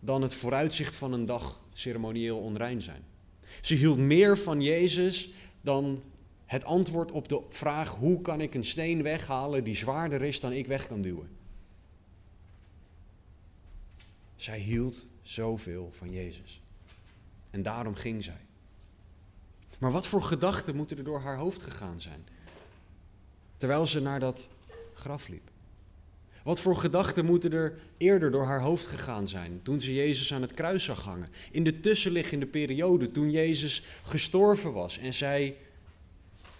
dan 0.00 0.22
het 0.22 0.34
vooruitzicht 0.34 0.94
van 0.94 1.12
een 1.12 1.24
dag 1.24 1.64
ceremonieel 1.78 2.38
onrein 2.38 2.82
zijn. 2.82 3.04
Ze 3.60 3.74
hield 3.74 3.98
meer 3.98 4.38
van 4.38 4.62
Jezus 4.62 5.30
dan 5.60 6.02
het 6.44 6.64
antwoord 6.64 7.12
op 7.12 7.28
de 7.28 7.42
vraag: 7.48 7.94
hoe 7.94 8.20
kan 8.20 8.40
ik 8.40 8.54
een 8.54 8.64
steen 8.64 9.02
weghalen 9.02 9.64
die 9.64 9.76
zwaarder 9.76 10.22
is 10.22 10.40
dan 10.40 10.52
ik 10.52 10.66
weg 10.66 10.86
kan 10.86 11.02
duwen? 11.02 11.28
Zij 14.36 14.58
hield 14.58 15.06
zoveel 15.22 15.88
van 15.92 16.12
Jezus. 16.12 16.60
En 17.50 17.62
daarom 17.62 17.94
ging 17.94 18.24
zij. 18.24 18.40
Maar 19.78 19.92
wat 19.92 20.06
voor 20.06 20.22
gedachten 20.22 20.76
moeten 20.76 20.98
er 20.98 21.04
door 21.04 21.20
haar 21.20 21.36
hoofd 21.36 21.62
gegaan 21.62 22.00
zijn? 22.00 22.26
Terwijl 23.56 23.86
ze 23.86 24.00
naar 24.00 24.20
dat 24.20 24.48
graf 24.94 25.28
liep. 25.28 25.50
Wat 26.46 26.60
voor 26.60 26.76
gedachten 26.76 27.24
moeten 27.24 27.52
er 27.52 27.78
eerder 27.96 28.30
door 28.30 28.44
haar 28.44 28.60
hoofd 28.60 28.86
gegaan 28.86 29.28
zijn 29.28 29.60
toen 29.62 29.80
ze 29.80 29.94
Jezus 29.94 30.32
aan 30.32 30.42
het 30.42 30.54
kruis 30.54 30.84
zag 30.84 31.02
hangen? 31.02 31.28
In 31.50 31.64
de 31.64 31.80
tussenliggende 31.80 32.46
periode 32.46 33.10
toen 33.10 33.30
Jezus 33.30 33.82
gestorven 34.02 34.72
was 34.72 34.98
en 34.98 35.14
zij 35.14 35.56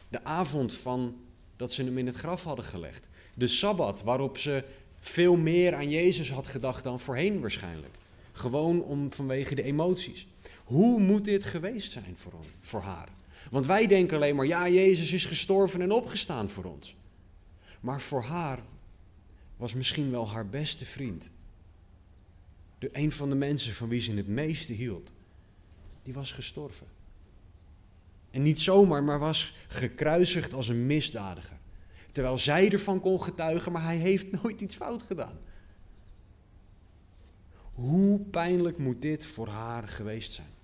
de 0.09 0.25
avond 0.25 0.73
van 0.73 1.17
dat 1.57 1.73
ze 1.73 1.83
hem 1.83 1.99
in 1.99 2.07
het 2.07 2.17
graf 2.17 2.45
hadden 2.45 2.65
gelegd. 2.65 3.09
De 3.35 3.47
Sabbat 3.47 4.03
waarop 4.03 4.39
ze 4.39 4.65
veel 5.01 5.37
meer 5.37 5.75
aan 5.75 5.91
Jezus 5.91 6.31
had 6.31 6.47
gedacht 6.47 6.85
dan 6.85 7.01
voorheen 7.01 7.41
waarschijnlijk. 7.41 7.95
Gewoon 8.33 8.83
om, 8.83 9.13
vanwege 9.13 9.55
de 9.55 9.63
emoties. 9.63 10.27
Hoe 10.65 11.01
moet 11.01 11.25
dit 11.25 11.45
geweest 11.45 11.93
zijn 11.93 12.17
voor, 12.17 12.33
voor 12.61 12.81
haar? 12.81 13.09
Want 13.51 13.67
wij 13.67 13.87
denken 13.87 14.17
alleen 14.17 14.37
maar, 14.37 14.47
ja, 14.47 14.69
Jezus 14.69 15.13
is 15.13 15.25
gestorven 15.25 15.81
en 15.81 15.93
opgestaan 15.93 16.51
voor 16.51 16.65
ons. 16.65 16.97
Maar 17.81 18.01
voor 18.01 18.23
haar 18.23 18.59
was 19.57 19.75
misschien 19.75 20.11
wel 20.11 20.31
haar 20.31 20.49
beste 20.49 20.85
vriend. 20.85 21.31
De, 22.79 22.89
een 22.93 23.13
van 23.13 23.29
de 23.29 23.35
mensen 23.35 23.75
van 23.75 23.89
wie 23.89 24.01
ze 24.01 24.13
het 24.13 24.29
meeste 24.29 24.73
hield. 24.73 25.13
Die 26.03 26.15
was 26.15 26.33
gestorven. 26.33 26.87
En 28.31 28.43
niet 28.43 28.61
zomaar, 28.61 29.03
maar 29.03 29.19
was 29.19 29.55
gekruisigd 29.69 30.53
als 30.53 30.69
een 30.69 30.87
misdadiger. 30.87 31.57
Terwijl 32.13 32.39
zij 32.39 32.71
ervan 32.73 33.01
kon 33.01 33.23
getuigen, 33.23 33.73
maar 33.73 33.83
hij 33.83 33.97
heeft 33.97 34.43
nooit 34.43 34.61
iets 34.61 34.75
fout 34.75 35.03
gedaan. 35.03 35.39
Hoe 37.73 38.21
pijnlijk 38.21 38.79
moet 38.79 39.03
dit 39.03 39.27
voor 39.27 39.49
haar 39.49 39.89
geweest 39.89 40.33
zijn? 40.33 40.55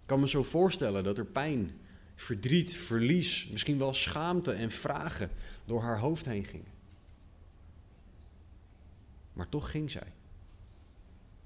Ik 0.00 0.06
kan 0.06 0.20
me 0.20 0.28
zo 0.28 0.42
voorstellen 0.42 1.04
dat 1.04 1.18
er 1.18 1.24
pijn, 1.24 1.80
verdriet, 2.20 2.76
verlies, 2.76 3.46
misschien 3.46 3.78
wel 3.78 3.94
schaamte 3.94 4.52
en 4.52 4.70
vragen 4.70 5.30
door 5.64 5.82
haar 5.82 5.98
hoofd 5.98 6.26
heen 6.26 6.44
gingen. 6.44 6.72
Maar 9.32 9.48
toch 9.48 9.70
ging 9.70 9.90
zij. 9.90 10.12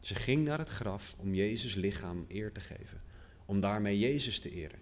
Ze 0.01 0.15
ging 0.15 0.45
naar 0.45 0.59
het 0.59 0.69
graf 0.69 1.15
om 1.19 1.35
Jezus 1.35 1.75
lichaam 1.75 2.25
eer 2.29 2.53
te 2.53 2.61
geven, 2.61 3.03
om 3.45 3.61
daarmee 3.61 3.99
Jezus 3.99 4.39
te 4.39 4.51
eren. 4.51 4.79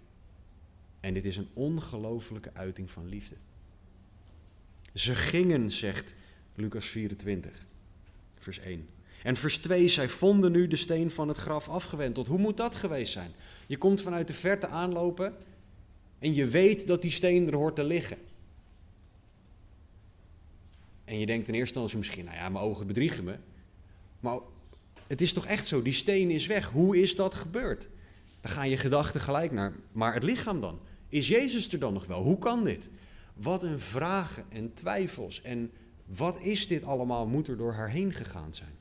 En 0.99 1.13
dit 1.13 1.25
is 1.25 1.37
een 1.37 1.49
ongelofelijke 1.53 2.53
uiting 2.53 2.91
van 2.91 3.07
liefde. 3.07 3.35
Ze 4.93 5.15
gingen, 5.15 5.71
zegt 5.71 6.15
Lucas 6.55 6.85
24, 6.85 7.65
vers 8.37 8.59
1. 8.59 8.89
En 9.23 9.35
vers 9.35 9.57
2, 9.57 9.87
zij 9.87 10.09
vonden 10.09 10.51
nu 10.51 10.67
de 10.67 10.75
steen 10.75 11.11
van 11.11 11.27
het 11.27 11.37
graf 11.37 11.69
afgewenteld. 11.69 12.27
Hoe 12.27 12.39
moet 12.39 12.57
dat 12.57 12.75
geweest 12.75 13.11
zijn? 13.11 13.31
Je 13.67 13.77
komt 13.77 14.01
vanuit 14.01 14.27
de 14.27 14.33
verte 14.33 14.67
aanlopen 14.67 15.35
en 16.23 16.33
je 16.33 16.47
weet 16.47 16.87
dat 16.87 17.01
die 17.01 17.11
steen 17.11 17.47
er 17.47 17.55
hoort 17.55 17.75
te 17.75 17.83
liggen. 17.83 18.17
En 21.05 21.19
je 21.19 21.25
denkt 21.25 21.47
in 21.47 21.53
eerste 21.53 21.79
instantie 21.79 21.97
misschien, 21.97 22.25
nou 22.25 22.37
ja, 22.37 22.49
mijn 22.49 22.63
ogen 22.63 22.87
bedriegen 22.87 23.23
me. 23.23 23.35
Maar 24.19 24.39
het 25.07 25.21
is 25.21 25.33
toch 25.33 25.45
echt 25.45 25.67
zo, 25.67 25.81
die 25.81 25.93
steen 25.93 26.31
is 26.31 26.45
weg. 26.45 26.69
Hoe 26.69 27.01
is 27.01 27.15
dat 27.15 27.33
gebeurd? 27.33 27.87
Dan 28.41 28.51
gaan 28.51 28.69
je 28.69 28.77
gedachten 28.77 29.21
gelijk 29.21 29.51
naar, 29.51 29.73
maar 29.91 30.13
het 30.13 30.23
lichaam 30.23 30.61
dan? 30.61 30.79
Is 31.09 31.27
Jezus 31.27 31.73
er 31.73 31.79
dan 31.79 31.93
nog 31.93 32.05
wel? 32.05 32.21
Hoe 32.21 32.37
kan 32.37 32.63
dit? 32.63 32.89
Wat 33.33 33.63
een 33.63 33.79
vragen 33.79 34.45
en 34.49 34.73
twijfels. 34.73 35.41
En 35.41 35.71
wat 36.05 36.39
is 36.39 36.67
dit 36.67 36.83
allemaal? 36.83 37.25
Moet 37.25 37.47
er 37.47 37.57
door 37.57 37.73
haar 37.73 37.89
heen 37.89 38.13
gegaan 38.13 38.53
zijn? 38.53 38.77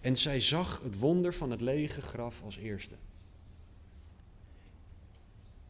En 0.00 0.16
zij 0.16 0.40
zag 0.40 0.80
het 0.82 0.98
wonder 0.98 1.34
van 1.34 1.50
het 1.50 1.60
lege 1.60 2.00
graf 2.00 2.42
als 2.42 2.56
eerste. 2.56 2.94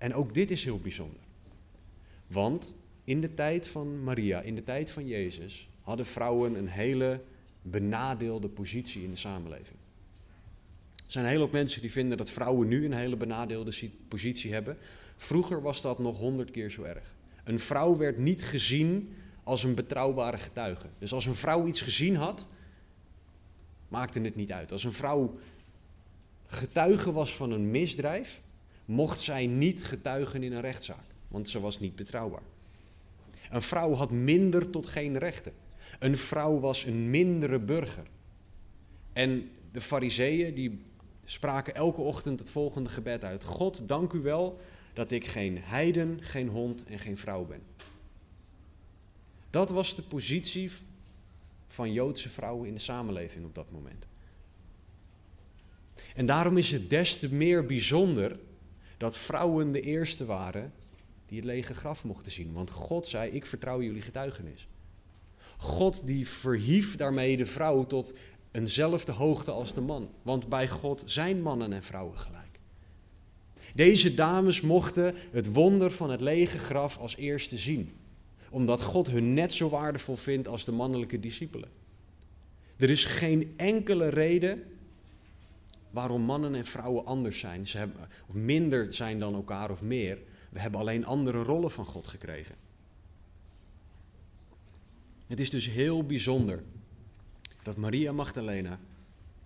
En 0.00 0.14
ook 0.14 0.35
dit 0.35 0.50
is 0.50 0.64
heel 0.64 0.78
bijzonder. 0.78 1.23
Want 2.26 2.75
in 3.04 3.21
de 3.21 3.35
tijd 3.35 3.69
van 3.69 4.02
Maria, 4.02 4.40
in 4.40 4.54
de 4.54 4.62
tijd 4.62 4.90
van 4.90 5.07
Jezus, 5.07 5.69
hadden 5.80 6.07
vrouwen 6.07 6.54
een 6.54 6.69
hele 6.69 7.23
benadeelde 7.62 8.49
positie 8.49 9.02
in 9.02 9.11
de 9.11 9.16
samenleving. 9.16 9.78
Er 10.97 11.12
zijn 11.16 11.25
een 11.25 11.30
hele 11.30 11.42
hoop 11.42 11.52
mensen 11.52 11.80
die 11.80 11.92
vinden 11.92 12.16
dat 12.19 12.30
vrouwen 12.30 12.69
nu 12.69 12.85
een 12.85 12.92
hele 12.92 13.16
benadeelde 13.16 13.90
positie 14.09 14.52
hebben. 14.52 14.76
Vroeger 15.16 15.62
was 15.62 15.83
dat 15.83 15.99
nog 15.99 16.19
honderd 16.19 16.50
keer 16.50 16.71
zo 16.71 16.83
erg. 16.83 17.14
Een 17.45 17.59
vrouw 17.59 17.97
werd 17.97 18.19
niet 18.19 18.45
gezien 18.45 19.14
als 19.45 19.62
een 19.62 19.75
betrouwbare 19.75 20.38
getuige. 20.38 20.87
Dus 20.99 21.12
als 21.12 21.26
een 21.26 21.35
vrouw 21.35 21.66
iets 21.66 21.80
gezien 21.80 22.16
had, 22.16 22.47
maakte 23.88 24.21
het 24.21 24.37
niet 24.37 24.52
uit. 24.52 24.73
Als 24.73 24.85
een 24.85 24.92
vrouw 24.92 25.38
getuige 26.47 27.12
was 27.12 27.37
van 27.37 27.50
een 27.50 27.71
misdrijf, 27.71 28.40
mocht 28.90 29.20
zij 29.20 29.47
niet 29.47 29.85
getuigen 29.85 30.42
in 30.42 30.52
een 30.52 30.61
rechtszaak, 30.61 31.04
want 31.28 31.49
ze 31.49 31.61
was 31.61 31.80
niet 31.80 31.97
betrouwbaar. 31.97 32.42
Een 33.50 33.62
vrouw 33.62 33.92
had 33.92 34.11
minder 34.11 34.70
tot 34.70 34.87
geen 34.87 35.18
rechten. 35.18 35.52
Een 35.99 36.16
vrouw 36.16 36.61
was 36.61 36.85
een 36.85 37.11
mindere 37.11 37.61
burger. 37.61 38.06
En 39.12 39.50
de 39.73 39.80
fariseeën 39.80 40.54
die 40.54 40.82
spraken 41.25 41.75
elke 41.75 42.00
ochtend 42.00 42.38
het 42.38 42.50
volgende 42.50 42.90
gebed 42.90 43.25
uit. 43.25 43.44
God, 43.44 43.88
dank 43.88 44.12
u 44.12 44.20
wel 44.20 44.61
dat 44.92 45.11
ik 45.11 45.26
geen 45.26 45.59
heiden, 45.59 46.18
geen 46.23 46.49
hond 46.49 46.85
en 46.85 46.99
geen 46.99 47.18
vrouw 47.18 47.44
ben. 47.44 47.62
Dat 49.50 49.70
was 49.70 49.97
de 49.97 50.02
positie 50.02 50.70
van 51.68 51.92
Joodse 51.92 52.28
vrouwen 52.28 52.68
in 52.68 52.75
de 52.75 52.80
samenleving 52.80 53.44
op 53.44 53.54
dat 53.54 53.70
moment. 53.70 54.06
En 56.14 56.26
daarom 56.26 56.56
is 56.56 56.70
het 56.70 56.90
des 56.90 57.18
te 57.18 57.35
meer 57.35 57.66
bijzonder 57.66 58.38
dat 59.00 59.19
vrouwen 59.19 59.73
de 59.73 59.80
eerste 59.80 60.25
waren 60.25 60.73
die 61.26 61.37
het 61.37 61.47
lege 61.47 61.75
graf 61.75 62.04
mochten 62.04 62.33
zien. 62.33 62.52
Want 62.52 62.71
God 62.71 63.09
zei, 63.09 63.30
ik 63.30 63.47
vertrouw 63.47 63.83
jullie 63.83 64.02
getuigenis. 64.02 64.69
God 65.57 66.02
die 66.04 66.28
verhief 66.28 66.97
daarmee 66.97 67.37
de 67.37 67.47
vrouw 67.47 67.87
tot 67.87 68.12
eenzelfde 68.50 69.12
hoogte 69.12 69.50
als 69.50 69.75
de 69.75 69.80
man. 69.80 70.11
Want 70.23 70.49
bij 70.49 70.69
God 70.69 71.02
zijn 71.04 71.42
mannen 71.42 71.73
en 71.73 71.83
vrouwen 71.83 72.19
gelijk. 72.19 72.59
Deze 73.75 74.14
dames 74.14 74.61
mochten 74.61 75.14
het 75.30 75.52
wonder 75.52 75.90
van 75.90 76.11
het 76.11 76.21
lege 76.21 76.59
graf 76.59 76.99
als 76.99 77.16
eerste 77.16 77.57
zien. 77.57 77.92
Omdat 78.50 78.83
God 78.83 79.11
hun 79.11 79.35
net 79.35 79.52
zo 79.52 79.69
waardevol 79.69 80.16
vindt 80.16 80.49
als 80.49 80.64
de 80.64 80.73
mannelijke 80.73 81.21
discipelen. 81.21 81.69
Er 82.76 82.90
is 82.90 83.04
geen 83.04 83.54
enkele 83.57 84.09
reden 84.09 84.62
waarom 85.90 86.23
mannen 86.23 86.54
en 86.54 86.64
vrouwen 86.64 87.04
anders 87.04 87.38
zijn. 87.38 87.66
Ze 87.66 87.78
hebben, 87.78 88.09
of 88.26 88.35
minder 88.35 88.92
zijn 88.92 89.18
dan 89.18 89.35
elkaar 89.35 89.70
of 89.70 89.82
meer. 89.82 90.18
We 90.50 90.61
hebben 90.61 90.80
alleen 90.80 91.04
andere 91.04 91.42
rollen 91.42 91.70
van 91.70 91.87
God 91.87 92.06
gekregen. 92.06 92.54
Het 95.26 95.40
is 95.40 95.50
dus 95.50 95.66
heel 95.66 96.04
bijzonder 96.04 96.62
dat 97.62 97.76
Maria 97.76 98.12
Magdalena 98.12 98.78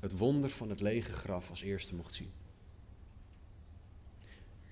het 0.01 0.19
wonder 0.19 0.51
van 0.51 0.71
het 0.71 0.81
lege 0.81 1.13
graf 1.13 1.51
als 1.51 1.63
eerste 1.63 1.95
mocht 1.95 2.15
zien. 2.15 2.31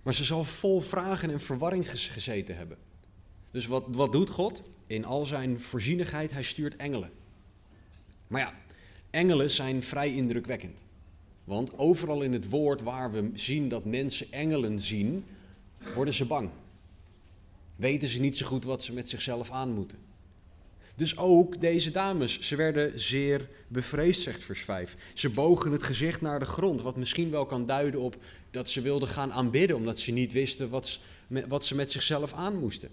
Maar 0.03 0.15
ze 0.15 0.25
zal 0.25 0.45
vol 0.45 0.81
vragen 0.81 1.31
en 1.31 1.41
verwarring 1.41 1.91
gezeten 1.91 2.57
hebben. 2.57 2.79
Dus 3.51 3.67
wat, 3.67 3.85
wat 3.89 4.13
doet 4.13 4.31
God? 4.31 4.63
In 4.87 5.05
al 5.05 5.27
zijn 5.27 5.61
voorzienigheid, 5.61 6.33
hij 6.33 6.43
stuurt 6.43 6.77
engelen. 6.77 7.11
Maar 8.27 8.41
ja, 8.41 8.55
engelen 9.11 9.51
zijn 9.51 9.83
vrij 9.83 10.15
indrukwekkend. 10.15 10.85
Want 11.45 11.79
overal 11.79 12.23
in 12.23 12.33
het 12.33 12.49
woord 12.49 12.83
waar 12.83 13.13
we 13.13 13.31
zien 13.35 13.69
dat 13.69 13.85
mensen 13.85 14.27
engelen 14.31 14.81
zien, 14.81 15.25
worden 15.95 16.15
ze 16.15 16.25
bang. 16.25 16.51
Weten 17.77 18.09
ze 18.09 18.21
niet 18.21 18.37
zo 18.37 18.47
goed 18.47 18.65
wat 18.65 18.83
ze 18.83 18.93
met 18.93 19.09
zichzelf 19.09 19.51
aan 19.51 19.73
moeten. 19.73 19.99
Dus 20.95 21.17
ook 21.17 21.61
deze 21.61 21.91
dames, 21.91 22.41
ze 22.41 22.57
werden 22.57 23.01
zeer 23.01 23.49
bevreesd, 23.69 24.21
zegt 24.21 24.45
vers 24.45 24.61
5. 24.61 24.97
Ze 25.15 25.31
bogen 25.31 25.73
het 25.73 25.83
gezicht 25.83 26.21
naar 26.21 26.39
de 26.39 26.47
grond, 26.47 26.83
wat 26.83 26.97
misschien 26.97 27.31
wel 27.31 27.47
kan 27.47 27.67
duiden 27.67 28.01
op 28.01 28.17
dat 28.51 28.71
ze 28.71 28.81
wilden 28.81 29.09
gaan 29.09 29.33
aanbidden, 29.33 29.77
omdat 29.77 30.01
ze 30.01 30.13
niet 30.13 30.33
wisten 30.33 30.69
wat, 30.69 31.01
wat 31.49 31.65
ze 31.65 31.75
met 31.75 31.91
zichzelf 31.91 32.33
aan 32.33 32.59
moesten. 32.59 32.91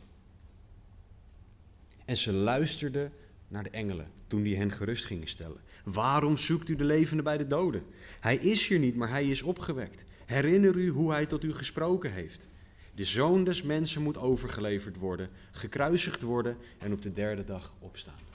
En 2.05 2.17
ze 2.17 2.33
luisterden 2.33 3.11
naar 3.47 3.63
de 3.63 3.69
engelen 3.69 4.07
toen 4.27 4.43
die 4.43 4.57
hen 4.57 4.71
gerust 4.71 5.05
gingen 5.05 5.27
stellen. 5.27 5.61
Waarom 5.83 6.37
zoekt 6.37 6.69
u 6.69 6.75
de 6.75 6.83
levende 6.83 7.23
bij 7.23 7.37
de 7.37 7.47
doden? 7.47 7.83
Hij 8.19 8.37
is 8.37 8.67
hier 8.67 8.79
niet, 8.79 8.95
maar 8.95 9.09
hij 9.09 9.25
is 9.27 9.41
opgewekt. 9.41 10.05
Herinner 10.25 10.75
u 10.75 10.89
hoe 10.89 11.11
hij 11.11 11.25
tot 11.25 11.43
u 11.43 11.53
gesproken 11.53 12.11
heeft. 12.11 12.47
De 12.95 13.05
zoon 13.05 13.43
des 13.43 13.61
mensen 13.61 14.01
moet 14.01 14.17
overgeleverd 14.17 14.97
worden, 14.97 15.29
gekruisigd 15.51 16.21
worden 16.21 16.57
en 16.77 16.93
op 16.93 17.01
de 17.01 17.11
derde 17.11 17.43
dag 17.43 17.75
opstaan. 17.79 18.27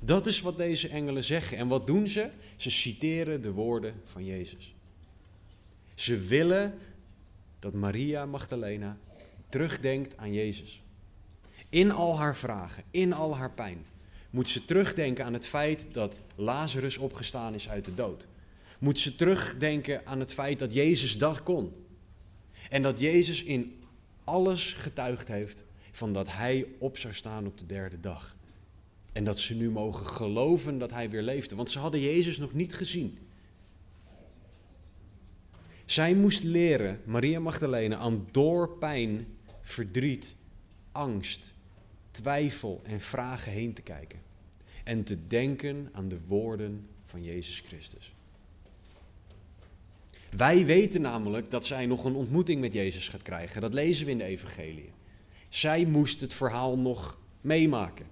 Dat 0.00 0.26
is 0.26 0.40
wat 0.40 0.56
deze 0.56 0.88
engelen 0.88 1.24
zeggen. 1.24 1.58
En 1.58 1.68
wat 1.68 1.86
doen 1.86 2.08
ze? 2.08 2.30
Ze 2.56 2.70
citeren 2.70 3.42
de 3.42 3.52
woorden 3.52 3.94
van 4.04 4.24
Jezus. 4.24 4.74
Ze 5.94 6.18
willen 6.18 6.78
dat 7.58 7.72
Maria 7.72 8.26
Magdalena 8.26 8.98
terugdenkt 9.48 10.16
aan 10.16 10.32
Jezus. 10.32 10.82
In 11.68 11.90
al 11.90 12.18
haar 12.18 12.36
vragen, 12.36 12.82
in 12.90 13.12
al 13.12 13.36
haar 13.36 13.52
pijn, 13.52 13.84
moet 14.30 14.48
ze 14.48 14.64
terugdenken 14.64 15.24
aan 15.24 15.32
het 15.32 15.46
feit 15.46 15.86
dat 15.92 16.22
Lazarus 16.34 16.98
opgestaan 16.98 17.54
is 17.54 17.68
uit 17.68 17.84
de 17.84 17.94
dood. 17.94 18.26
moet 18.78 18.98
ze 18.98 19.16
terugdenken 19.16 20.06
aan 20.06 20.20
het 20.20 20.32
feit 20.32 20.58
dat 20.58 20.74
Jezus 20.74 21.18
dat 21.18 21.42
kon. 21.42 21.72
En 22.70 22.82
dat 22.82 23.00
Jezus 23.00 23.42
in 23.42 23.82
alles 24.24 24.72
getuigd 24.72 25.28
heeft 25.28 25.64
van 25.90 26.12
dat 26.12 26.32
hij 26.32 26.66
op 26.78 26.98
zou 26.98 27.14
staan 27.14 27.46
op 27.46 27.58
de 27.58 27.66
derde 27.66 28.00
dag. 28.00 28.36
En 29.12 29.24
dat 29.24 29.40
ze 29.40 29.54
nu 29.54 29.70
mogen 29.70 30.06
geloven 30.06 30.78
dat 30.78 30.90
hij 30.90 31.10
weer 31.10 31.22
leefde, 31.22 31.56
want 31.56 31.70
ze 31.70 31.78
hadden 31.78 32.00
Jezus 32.00 32.38
nog 32.38 32.52
niet 32.52 32.74
gezien. 32.74 33.18
Zij 35.84 36.14
moest 36.14 36.42
leren, 36.42 37.00
Maria 37.04 37.40
Magdalene, 37.40 37.96
aan 37.96 38.26
door 38.30 38.78
pijn, 38.78 39.26
verdriet, 39.60 40.36
angst, 40.92 41.54
twijfel 42.10 42.80
en 42.84 43.00
vragen 43.00 43.52
heen 43.52 43.72
te 43.72 43.82
kijken. 43.82 44.18
En 44.84 45.04
te 45.04 45.26
denken 45.26 45.88
aan 45.92 46.08
de 46.08 46.18
woorden 46.26 46.86
van 47.04 47.22
Jezus 47.24 47.62
Christus. 47.66 48.14
Wij 50.30 50.66
weten 50.66 51.00
namelijk 51.00 51.50
dat 51.50 51.66
zij 51.66 51.86
nog 51.86 52.04
een 52.04 52.14
ontmoeting 52.14 52.60
met 52.60 52.72
Jezus 52.72 53.08
gaat 53.08 53.22
krijgen. 53.22 53.60
Dat 53.60 53.74
lezen 53.74 54.04
we 54.04 54.10
in 54.10 54.18
de 54.18 54.24
Evangelie. 54.24 54.90
Zij 55.48 55.84
moest 55.84 56.20
het 56.20 56.34
verhaal 56.34 56.78
nog 56.78 57.18
meemaken. 57.40 58.06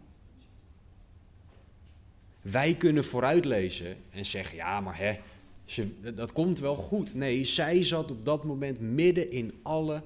Wij 2.43 2.75
kunnen 2.75 3.05
vooruitlezen 3.05 3.97
en 4.11 4.25
zeggen: 4.25 4.57
ja, 4.57 4.81
maar 4.81 4.99
hè, 4.99 5.19
ze, 5.65 6.13
dat 6.15 6.33
komt 6.33 6.59
wel 6.59 6.77
goed. 6.77 7.15
Nee, 7.15 7.45
zij 7.45 7.83
zat 7.83 8.11
op 8.11 8.25
dat 8.25 8.45
moment 8.45 8.81
midden 8.81 9.31
in 9.31 9.55
alle 9.63 10.03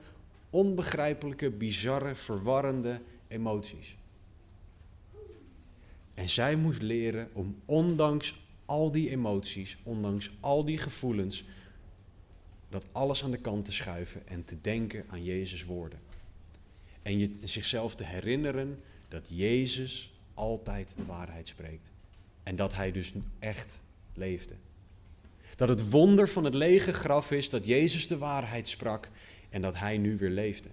onbegrijpelijke, 0.50 1.50
bizarre, 1.50 2.14
verwarrende 2.14 3.00
emoties. 3.32 3.96
En 6.14 6.28
zij 6.28 6.56
moest 6.56 6.82
leren 6.82 7.28
om 7.32 7.56
ondanks 7.64 8.40
al 8.66 8.90
die 8.90 9.10
emoties, 9.10 9.76
ondanks 9.82 10.30
al 10.40 10.64
die 10.64 10.78
gevoelens, 10.78 11.44
dat 12.68 12.86
alles 12.92 13.24
aan 13.24 13.30
de 13.30 13.38
kant 13.38 13.64
te 13.64 13.72
schuiven 13.72 14.26
en 14.28 14.44
te 14.44 14.60
denken 14.60 15.04
aan 15.08 15.24
Jezus' 15.24 15.64
woorden. 15.64 15.98
En 17.02 17.18
je, 17.18 17.30
zichzelf 17.42 17.94
te 17.94 18.04
herinneren 18.04 18.80
dat 19.08 19.24
Jezus 19.26 20.12
altijd 20.34 20.92
de 20.96 21.04
waarheid 21.04 21.48
spreekt. 21.48 21.90
En 22.42 22.56
dat 22.56 22.74
hij 22.74 22.92
dus 22.92 23.12
echt 23.38 23.78
leefde. 24.14 24.54
Dat 25.56 25.68
het 25.68 25.90
wonder 25.90 26.28
van 26.28 26.44
het 26.44 26.54
lege 26.54 26.92
graf 26.92 27.30
is 27.30 27.50
dat 27.50 27.66
Jezus 27.66 28.08
de 28.08 28.18
waarheid 28.18 28.68
sprak 28.68 29.10
en 29.50 29.62
dat 29.62 29.78
hij 29.78 29.98
nu 29.98 30.16
weer 30.16 30.30
leefde. 30.30 30.68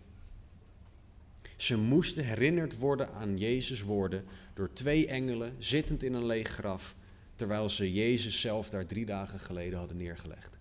Ze 1.61 1.77
moesten 1.77 2.25
herinnerd 2.25 2.77
worden 2.77 3.13
aan 3.13 3.37
Jezus' 3.37 3.81
woorden 3.81 4.23
door 4.53 4.73
twee 4.73 5.07
engelen 5.07 5.55
zittend 5.57 6.03
in 6.03 6.13
een 6.13 6.25
leeg 6.25 6.49
graf, 6.49 6.95
terwijl 7.35 7.69
ze 7.69 7.93
Jezus 7.93 8.41
zelf 8.41 8.69
daar 8.69 8.85
drie 8.85 9.05
dagen 9.05 9.39
geleden 9.39 9.79
hadden 9.79 9.97
neergelegd. 9.97 10.57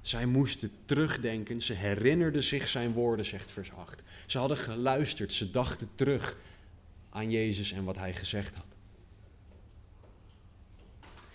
Zij 0.00 0.26
moesten 0.26 0.70
terugdenken, 0.84 1.62
ze 1.62 1.72
herinnerden 1.72 2.42
zich 2.42 2.68
zijn 2.68 2.92
woorden, 2.92 3.24
zegt 3.24 3.50
vers 3.50 3.72
8. 3.72 4.02
Ze 4.26 4.38
hadden 4.38 4.56
geluisterd, 4.56 5.34
ze 5.34 5.50
dachten 5.50 5.88
terug 5.94 6.36
aan 7.10 7.30
Jezus 7.30 7.72
en 7.72 7.84
wat 7.84 7.96
hij 7.96 8.14
gezegd 8.14 8.54
had. 8.54 8.76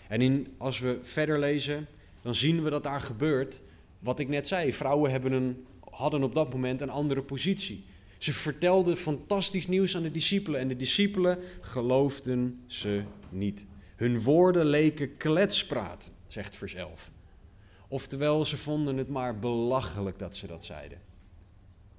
En 0.07 0.21
in, 0.21 0.53
als 0.57 0.79
we 0.79 0.99
verder 1.01 1.39
lezen, 1.39 1.87
dan 2.21 2.35
zien 2.35 2.63
we 2.63 2.69
dat 2.69 2.83
daar 2.83 3.01
gebeurt 3.01 3.61
wat 3.99 4.19
ik 4.19 4.27
net 4.27 4.47
zei. 4.47 4.73
Vrouwen 4.73 5.11
hebben 5.11 5.31
een, 5.31 5.65
hadden 5.95 6.23
op 6.23 6.33
dat 6.33 6.53
moment 6.53 6.81
een 6.81 6.89
andere 6.89 7.21
positie. 7.21 7.85
Ze 8.17 8.33
vertelden 8.33 8.97
fantastisch 8.97 9.67
nieuws 9.67 9.95
aan 9.95 10.01
de 10.01 10.11
discipelen 10.11 10.59
en 10.59 10.67
de 10.67 10.75
discipelen 10.75 11.39
geloofden 11.61 12.63
ze 12.67 13.03
niet. 13.29 13.65
Hun 13.95 14.21
woorden 14.21 14.65
leken 14.65 15.17
kletspraat, 15.17 16.11
zegt 16.27 16.55
vers 16.55 16.73
11. 16.73 17.11
Oftewel, 17.87 18.45
ze 18.45 18.57
vonden 18.57 18.97
het 18.97 19.09
maar 19.09 19.39
belachelijk 19.39 20.19
dat 20.19 20.35
ze 20.35 20.47
dat 20.47 20.65
zeiden. 20.65 21.01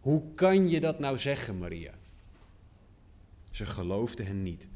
Hoe 0.00 0.22
kan 0.34 0.68
je 0.68 0.80
dat 0.80 0.98
nou 0.98 1.18
zeggen, 1.18 1.58
Maria? 1.58 1.92
Ze 3.50 3.66
geloofden 3.66 4.26
hen 4.26 4.42
niet. 4.42 4.68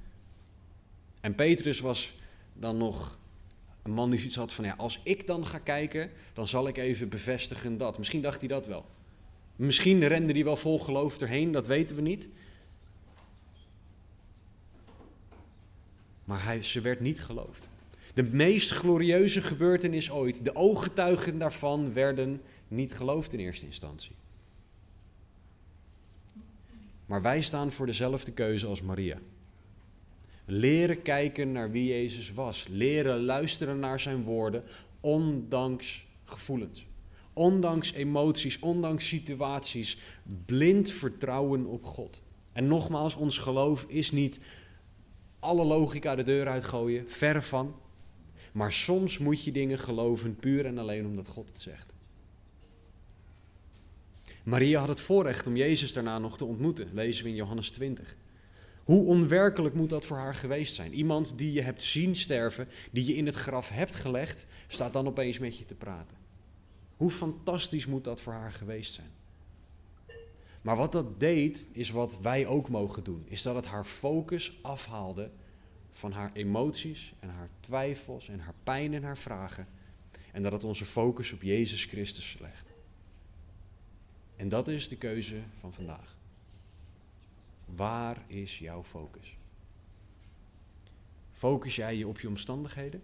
En 1.20 1.35
Petrus 1.35 1.80
was 1.80 2.14
dan 2.52 2.76
nog 2.76 3.18
een 3.83 3.92
man 3.92 4.11
die 4.11 4.18
zoiets 4.18 4.37
had 4.37 4.52
van, 4.52 4.64
ja, 4.64 4.74
als 4.76 5.00
ik 5.02 5.26
dan 5.26 5.46
ga 5.46 5.59
kijken, 5.59 6.11
dan 6.33 6.48
zal 6.48 6.68
ik 6.68 6.76
even 6.76 7.09
bevestigen 7.09 7.76
dat. 7.76 7.98
Misschien 7.98 8.22
dacht 8.22 8.40
hij 8.40 8.48
dat 8.48 8.66
wel. 8.66 8.87
Misschien 9.60 10.06
rende 10.06 10.32
hij 10.32 10.44
wel 10.44 10.56
vol 10.56 10.78
geloof 10.78 11.20
erheen, 11.20 11.52
dat 11.52 11.66
weten 11.66 11.96
we 11.96 12.02
niet. 12.02 12.28
Maar 16.24 16.44
hij, 16.44 16.62
ze 16.62 16.80
werd 16.80 17.00
niet 17.00 17.20
geloofd. 17.20 17.68
De 18.14 18.22
meest 18.22 18.70
glorieuze 18.70 19.42
gebeurtenis 19.42 20.10
ooit. 20.10 20.44
De 20.44 20.54
ooggetuigen 20.54 21.38
daarvan 21.38 21.92
werden 21.92 22.42
niet 22.68 22.94
geloofd 22.94 23.32
in 23.32 23.38
eerste 23.38 23.66
instantie. 23.66 24.12
Maar 27.06 27.22
wij 27.22 27.40
staan 27.40 27.72
voor 27.72 27.86
dezelfde 27.86 28.32
keuze 28.32 28.66
als 28.66 28.82
Maria. 28.82 29.18
Leren 30.44 31.02
kijken 31.02 31.52
naar 31.52 31.70
wie 31.70 31.86
Jezus 31.86 32.32
was. 32.32 32.66
Leren 32.68 33.24
luisteren 33.24 33.78
naar 33.78 34.00
zijn 34.00 34.22
woorden, 34.22 34.64
ondanks 35.00 36.06
gevoelens. 36.24 36.88
Ondanks 37.40 37.92
emoties, 37.92 38.59
ondanks 38.59 39.09
situaties. 39.09 39.98
Blind 40.46 40.90
vertrouwen 40.90 41.66
op 41.66 41.85
God. 41.85 42.22
En 42.53 42.66
nogmaals, 42.66 43.16
ons 43.16 43.38
geloof 43.38 43.85
is 43.88 44.11
niet 44.11 44.40
alle 45.38 45.64
logica 45.64 46.14
de 46.14 46.22
deur 46.22 46.48
uitgooien, 46.48 47.11
verre 47.11 47.42
van. 47.42 47.74
Maar 48.53 48.72
soms 48.72 49.18
moet 49.18 49.44
je 49.44 49.53
dingen 49.53 49.79
geloven 49.79 50.37
puur 50.37 50.66
en 50.66 50.79
alleen 50.79 51.07
omdat 51.07 51.29
God 51.29 51.48
het 51.48 51.61
zegt. 51.61 51.92
Maria 54.44 54.79
had 54.79 54.88
het 54.88 55.00
voorrecht 55.00 55.46
om 55.46 55.57
Jezus 55.57 55.92
daarna 55.92 56.18
nog 56.18 56.37
te 56.37 56.44
ontmoeten, 56.44 56.88
lezen 56.92 57.24
we 57.24 57.31
in 57.31 57.37
Johannes 57.37 57.70
20. 57.70 58.16
Hoe 58.85 59.05
onwerkelijk 59.05 59.74
moet 59.74 59.90
dat 59.90 60.07
voor 60.07 60.16
haar 60.16 60.35
geweest 60.35 60.74
zijn? 60.74 60.92
Iemand 60.92 61.38
die 61.38 61.53
je 61.53 61.62
hebt 61.62 61.83
zien 61.83 62.16
sterven, 62.16 62.68
die 62.90 63.07
je 63.07 63.14
in 63.14 63.26
het 63.26 63.35
graf 63.35 63.68
hebt 63.68 63.94
gelegd, 63.94 64.46
staat 64.66 64.92
dan 64.92 65.07
opeens 65.07 65.38
met 65.38 65.59
je 65.59 65.64
te 65.64 65.74
praten. 65.74 66.19
Hoe 67.00 67.10
fantastisch 67.10 67.86
moet 67.86 68.04
dat 68.04 68.20
voor 68.20 68.32
haar 68.32 68.52
geweest 68.52 68.92
zijn? 68.92 69.10
Maar 70.62 70.76
wat 70.76 70.92
dat 70.92 71.20
deed, 71.20 71.66
is 71.72 71.90
wat 71.90 72.20
wij 72.20 72.46
ook 72.46 72.68
mogen 72.68 73.04
doen. 73.04 73.24
Is 73.28 73.42
dat 73.42 73.54
het 73.54 73.66
haar 73.66 73.84
focus 73.84 74.58
afhaalde 74.62 75.30
van 75.90 76.12
haar 76.12 76.30
emoties 76.32 77.12
en 77.20 77.28
haar 77.28 77.48
twijfels 77.60 78.28
en 78.28 78.40
haar 78.40 78.54
pijn 78.62 78.94
en 78.94 79.02
haar 79.02 79.18
vragen. 79.18 79.68
En 80.32 80.42
dat 80.42 80.52
het 80.52 80.64
onze 80.64 80.84
focus 80.84 81.32
op 81.32 81.42
Jezus 81.42 81.84
Christus 81.84 82.38
legt. 82.40 82.66
En 84.36 84.48
dat 84.48 84.68
is 84.68 84.88
de 84.88 84.96
keuze 84.96 85.40
van 85.60 85.72
vandaag. 85.72 86.18
Waar 87.64 88.24
is 88.26 88.58
jouw 88.58 88.84
focus? 88.84 89.36
Focus 91.32 91.76
jij 91.76 91.96
je 91.96 92.08
op 92.08 92.20
je 92.20 92.28
omstandigheden? 92.28 93.02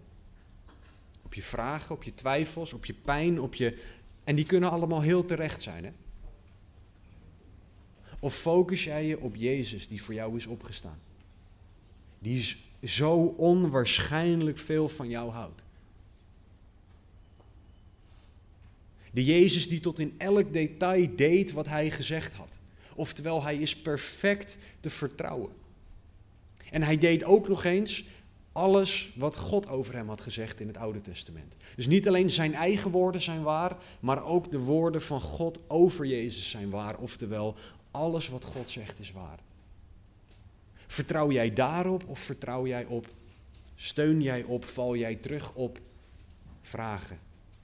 Op 1.27 1.33
je 1.33 1.43
vragen, 1.43 1.95
op 1.95 2.03
je 2.03 2.13
twijfels, 2.13 2.73
op 2.73 2.85
je 2.85 2.93
pijn, 2.93 3.41
op 3.41 3.55
je. 3.55 3.77
En 4.23 4.35
die 4.35 4.45
kunnen 4.45 4.71
allemaal 4.71 5.01
heel 5.01 5.25
terecht 5.25 5.61
zijn, 5.61 5.85
hè? 5.85 5.91
Of 8.19 8.35
focus 8.35 8.83
jij 8.83 9.05
je 9.05 9.19
op 9.19 9.35
Jezus 9.35 9.87
die 9.87 10.03
voor 10.03 10.13
jou 10.13 10.37
is 10.37 10.45
opgestaan? 10.45 10.99
Die 12.19 12.55
zo 12.83 13.15
onwaarschijnlijk 13.37 14.57
veel 14.57 14.89
van 14.89 15.09
jou 15.09 15.31
houdt. 15.31 15.63
De 19.11 19.23
Jezus 19.23 19.69
die 19.69 19.79
tot 19.79 19.99
in 19.99 20.13
elk 20.17 20.53
detail 20.53 21.15
deed 21.15 21.51
wat 21.51 21.67
hij 21.67 21.91
gezegd 21.91 22.33
had. 22.33 22.57
Oftewel, 22.95 23.43
hij 23.43 23.57
is 23.57 23.77
perfect 23.77 24.57
te 24.79 24.89
vertrouwen. 24.89 25.51
En 26.71 26.83
hij 26.83 26.97
deed 26.97 27.23
ook 27.23 27.47
nog 27.47 27.63
eens 27.63 28.05
alles 28.57 29.11
wat 29.15 29.37
God 29.37 29.67
over 29.67 29.93
hem 29.93 30.07
had 30.07 30.21
gezegd 30.21 30.59
in 30.59 30.67
het 30.67 30.77
Oude 30.77 31.01
Testament. 31.01 31.55
Dus 31.75 31.87
niet 31.87 32.07
alleen 32.07 32.29
zijn 32.29 32.53
eigen 32.53 32.91
woorden 32.91 33.21
zijn 33.21 33.43
waar, 33.43 33.77
maar 33.99 34.23
ook 34.23 34.51
de 34.51 34.59
woorden 34.59 35.01
van 35.01 35.21
God 35.21 35.59
over 35.67 36.05
Jezus 36.05 36.49
zijn 36.49 36.69
waar. 36.69 36.97
Oftewel, 36.97 37.55
alles 37.91 38.27
wat 38.27 38.43
God 38.43 38.69
zegt 38.69 38.99
is 38.99 39.11
waar. 39.11 39.39
Vertrouw 40.87 41.31
jij 41.31 41.53
daarop 41.53 42.03
of 42.07 42.19
vertrouw 42.19 42.67
jij 42.67 42.85
op, 42.85 43.07
steun 43.75 44.21
jij 44.21 44.43
op, 44.43 44.65
val 44.65 44.95
jij 44.95 45.15
terug 45.15 45.53
op 45.53 45.79
vragen, 46.61 47.19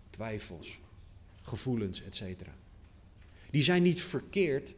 twijfels, 0.10 0.80
gevoelens, 1.42 2.02
etc. 2.02 2.22
Die 3.50 3.64
zijn 3.64 3.84
niet 3.84 4.02
verkeerd, 4.02 4.76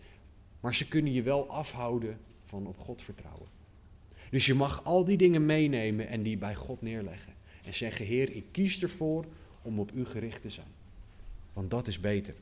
maar 0.60 0.76
ze 0.76 0.88
kunnen 0.88 1.14
je 1.14 1.22
wel 1.22 1.50
afhouden 1.50 2.20
van 2.44 2.68
op 2.68 2.78
God 2.78 3.02
vertrouwen. 3.02 3.45
Dus 4.30 4.46
je 4.46 4.54
mag 4.54 4.84
al 4.84 5.06
die 5.06 5.18
dingen 5.18 5.46
meenemen 5.46 6.08
en 6.08 6.24
die 6.24 6.38
bij 6.38 6.56
God 6.56 6.82
neerleggen. 6.82 7.34
En 7.66 7.74
zeggen, 7.74 8.06
Heer, 8.06 8.30
ik 8.32 8.44
kies 8.52 8.82
ervoor 8.82 9.26
om 9.62 9.80
op 9.80 9.92
u 9.94 10.06
gericht 10.06 10.42
te 10.42 10.50
zijn. 10.50 10.68
Want 11.54 11.72
dat 11.72 11.88
is 11.88 12.00
beter. 12.00 12.34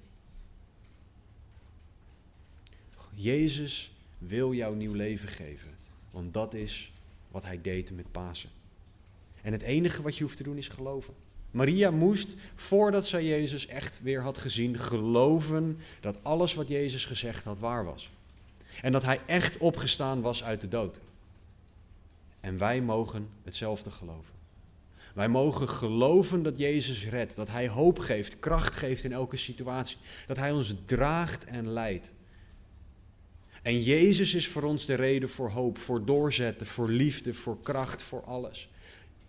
Jezus 3.13 3.91
wil 4.17 4.53
jou 4.53 4.75
nieuw 4.75 4.93
leven 4.93 5.29
geven. 5.29 5.69
Want 6.11 6.33
dat 6.33 6.53
is 6.53 6.91
wat 7.31 7.43
hij 7.43 7.61
deed 7.61 7.91
met 7.91 8.11
Pasen. 8.11 8.49
En 9.41 9.51
het 9.51 9.61
enige 9.61 10.01
wat 10.01 10.17
je 10.17 10.23
hoeft 10.23 10.37
te 10.37 10.43
doen 10.43 10.57
is 10.57 10.67
geloven. 10.67 11.13
Maria 11.51 11.91
moest, 11.91 12.35
voordat 12.55 13.07
zij 13.07 13.25
Jezus 13.25 13.67
echt 13.67 14.01
weer 14.01 14.21
had 14.21 14.37
gezien, 14.37 14.77
geloven 14.77 15.77
dat 15.99 16.17
alles 16.21 16.53
wat 16.53 16.67
Jezus 16.67 17.05
gezegd 17.05 17.45
had 17.45 17.59
waar 17.59 17.85
was. 17.85 18.09
En 18.81 18.91
dat 18.91 19.03
hij 19.03 19.19
echt 19.25 19.57
opgestaan 19.57 20.21
was 20.21 20.43
uit 20.43 20.61
de 20.61 20.67
dood. 20.67 20.99
En 22.43 22.57
wij 22.57 22.81
mogen 22.81 23.29
hetzelfde 23.43 23.91
geloven. 23.91 24.35
Wij 25.13 25.27
mogen 25.27 25.69
geloven 25.69 26.43
dat 26.43 26.57
Jezus 26.57 27.07
redt, 27.07 27.35
dat 27.35 27.47
Hij 27.47 27.67
hoop 27.67 27.99
geeft, 27.99 28.39
kracht 28.39 28.75
geeft 28.75 29.03
in 29.03 29.11
elke 29.11 29.37
situatie, 29.37 29.97
dat 30.27 30.37
Hij 30.37 30.51
ons 30.51 30.75
draagt 30.85 31.45
en 31.45 31.67
leidt. 31.67 32.13
En 33.61 33.81
Jezus 33.81 34.33
is 34.33 34.47
voor 34.47 34.63
ons 34.63 34.85
de 34.85 34.93
reden 34.93 35.29
voor 35.29 35.49
hoop, 35.49 35.77
voor 35.77 36.05
doorzetten, 36.05 36.67
voor 36.67 36.89
liefde, 36.89 37.33
voor 37.33 37.59
kracht, 37.59 38.01
voor 38.01 38.23
alles. 38.23 38.69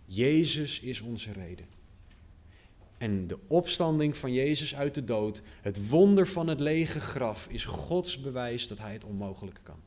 Jezus 0.05 0.81
is 0.81 1.01
onze 1.01 1.33
reden. 1.33 1.67
En 2.99 3.27
de 3.27 3.39
opstanding 3.47 4.17
van 4.17 4.33
Jezus 4.33 4.75
uit 4.75 4.95
de 4.95 5.05
dood, 5.05 5.43
het 5.61 5.89
wonder 5.89 6.27
van 6.27 6.49
het 6.49 6.61
lege 6.61 7.01
graf, 7.01 7.47
is 7.51 7.65
Gods 7.65 8.21
bewijs 8.21 8.69
dat 8.69 8.79
Hij 8.79 8.93
het 8.93 9.05
onmogelijke 9.05 9.61
kan. 9.63 9.79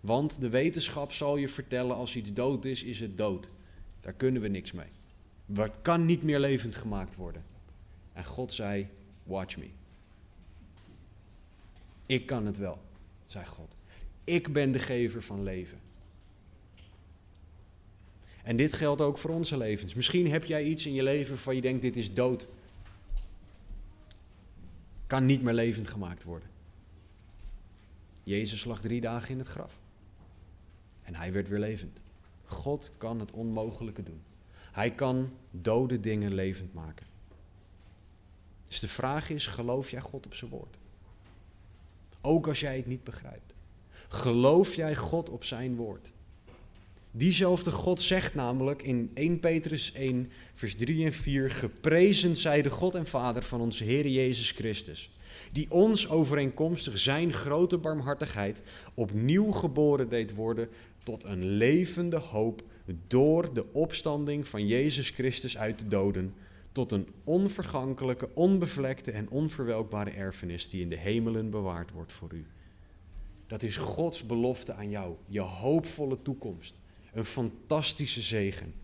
Want 0.00 0.40
de 0.40 0.48
wetenschap 0.48 1.12
zal 1.12 1.36
je 1.36 1.48
vertellen, 1.48 1.96
als 1.96 2.16
iets 2.16 2.32
dood 2.32 2.64
is, 2.64 2.82
is 2.82 3.00
het 3.00 3.18
dood. 3.18 3.50
Daar 4.00 4.12
kunnen 4.12 4.42
we 4.42 4.48
niks 4.48 4.72
mee. 4.72 4.88
Het 5.54 5.72
kan 5.82 6.04
niet 6.04 6.22
meer 6.22 6.38
levend 6.38 6.76
gemaakt 6.76 7.16
worden. 7.16 7.44
En 8.12 8.24
God 8.24 8.52
zei, 8.52 8.88
watch 9.22 9.56
me. 9.56 9.68
Ik 12.06 12.26
kan 12.26 12.46
het 12.46 12.56
wel, 12.56 12.78
zei 13.26 13.44
God. 13.44 13.76
Ik 14.24 14.52
ben 14.52 14.72
de 14.72 14.78
gever 14.78 15.22
van 15.22 15.42
leven. 15.42 15.78
En 18.42 18.56
dit 18.56 18.72
geldt 18.72 19.00
ook 19.00 19.18
voor 19.18 19.30
onze 19.30 19.56
levens. 19.56 19.94
Misschien 19.94 20.30
heb 20.30 20.44
jij 20.44 20.64
iets 20.64 20.86
in 20.86 20.92
je 20.92 21.02
leven 21.02 21.28
waarvan 21.28 21.54
je 21.54 21.60
denkt, 21.60 21.82
dit 21.82 21.96
is 21.96 22.14
dood. 22.14 22.48
Kan 25.06 25.24
niet 25.24 25.42
meer 25.42 25.54
levend 25.54 25.88
gemaakt 25.88 26.24
worden. 26.24 26.48
Jezus 28.22 28.64
lag 28.64 28.80
drie 28.80 29.00
dagen 29.00 29.30
in 29.30 29.38
het 29.38 29.48
graf. 29.48 29.80
En 31.08 31.14
hij 31.14 31.32
werd 31.32 31.48
weer 31.48 31.58
levend. 31.58 32.00
God 32.44 32.90
kan 32.98 33.20
het 33.20 33.32
onmogelijke 33.32 34.02
doen. 34.02 34.20
Hij 34.72 34.90
kan 34.90 35.30
dode 35.50 36.00
dingen 36.00 36.34
levend 36.34 36.74
maken. 36.74 37.06
Dus 38.68 38.80
de 38.80 38.88
vraag 38.88 39.30
is, 39.30 39.46
geloof 39.46 39.90
jij 39.90 40.00
God 40.00 40.26
op 40.26 40.34
zijn 40.34 40.50
woord? 40.50 40.76
Ook 42.20 42.46
als 42.46 42.60
jij 42.60 42.76
het 42.76 42.86
niet 42.86 43.04
begrijpt. 43.04 43.54
Geloof 44.08 44.74
jij 44.74 44.96
God 44.96 45.28
op 45.28 45.44
zijn 45.44 45.76
woord? 45.76 46.12
Diezelfde 47.10 47.70
God 47.70 48.02
zegt 48.02 48.34
namelijk 48.34 48.82
in 48.82 49.10
1 49.14 49.40
Petrus 49.40 49.92
1, 49.92 50.30
vers 50.54 50.74
3 50.74 51.04
en 51.04 51.12
4: 51.12 51.50
Geprezen 51.50 52.36
zij 52.36 52.62
de 52.62 52.70
God 52.70 52.94
en 52.94 53.06
Vader 53.06 53.42
van 53.42 53.60
onze 53.60 53.84
Heer 53.84 54.08
Jezus 54.08 54.50
Christus, 54.50 55.10
die 55.52 55.70
ons 55.70 56.08
overeenkomstig 56.08 56.98
zijn 56.98 57.32
grote 57.32 57.78
barmhartigheid 57.78 58.62
opnieuw 58.94 59.50
geboren 59.50 60.08
deed 60.08 60.34
worden 60.34 60.68
tot 61.08 61.24
een 61.24 61.44
levende 61.44 62.16
hoop 62.16 62.62
door 63.06 63.54
de 63.54 63.72
opstanding 63.72 64.48
van 64.48 64.66
Jezus 64.66 65.10
Christus 65.10 65.58
uit 65.58 65.78
de 65.78 65.88
doden, 65.88 66.34
tot 66.72 66.92
een 66.92 67.08
onvergankelijke, 67.24 68.30
onbevlekte 68.34 69.10
en 69.10 69.30
onverwelkbare 69.30 70.10
erfenis 70.10 70.68
die 70.68 70.80
in 70.80 70.88
de 70.88 70.96
hemelen 70.96 71.50
bewaard 71.50 71.90
wordt 71.92 72.12
voor 72.12 72.32
u. 72.34 72.46
Dat 73.46 73.62
is 73.62 73.76
Gods 73.76 74.26
belofte 74.26 74.72
aan 74.72 74.90
jou, 74.90 75.16
je 75.26 75.40
hoopvolle 75.40 76.22
toekomst, 76.22 76.80
een 77.12 77.24
fantastische 77.24 78.20
zegen. 78.20 78.74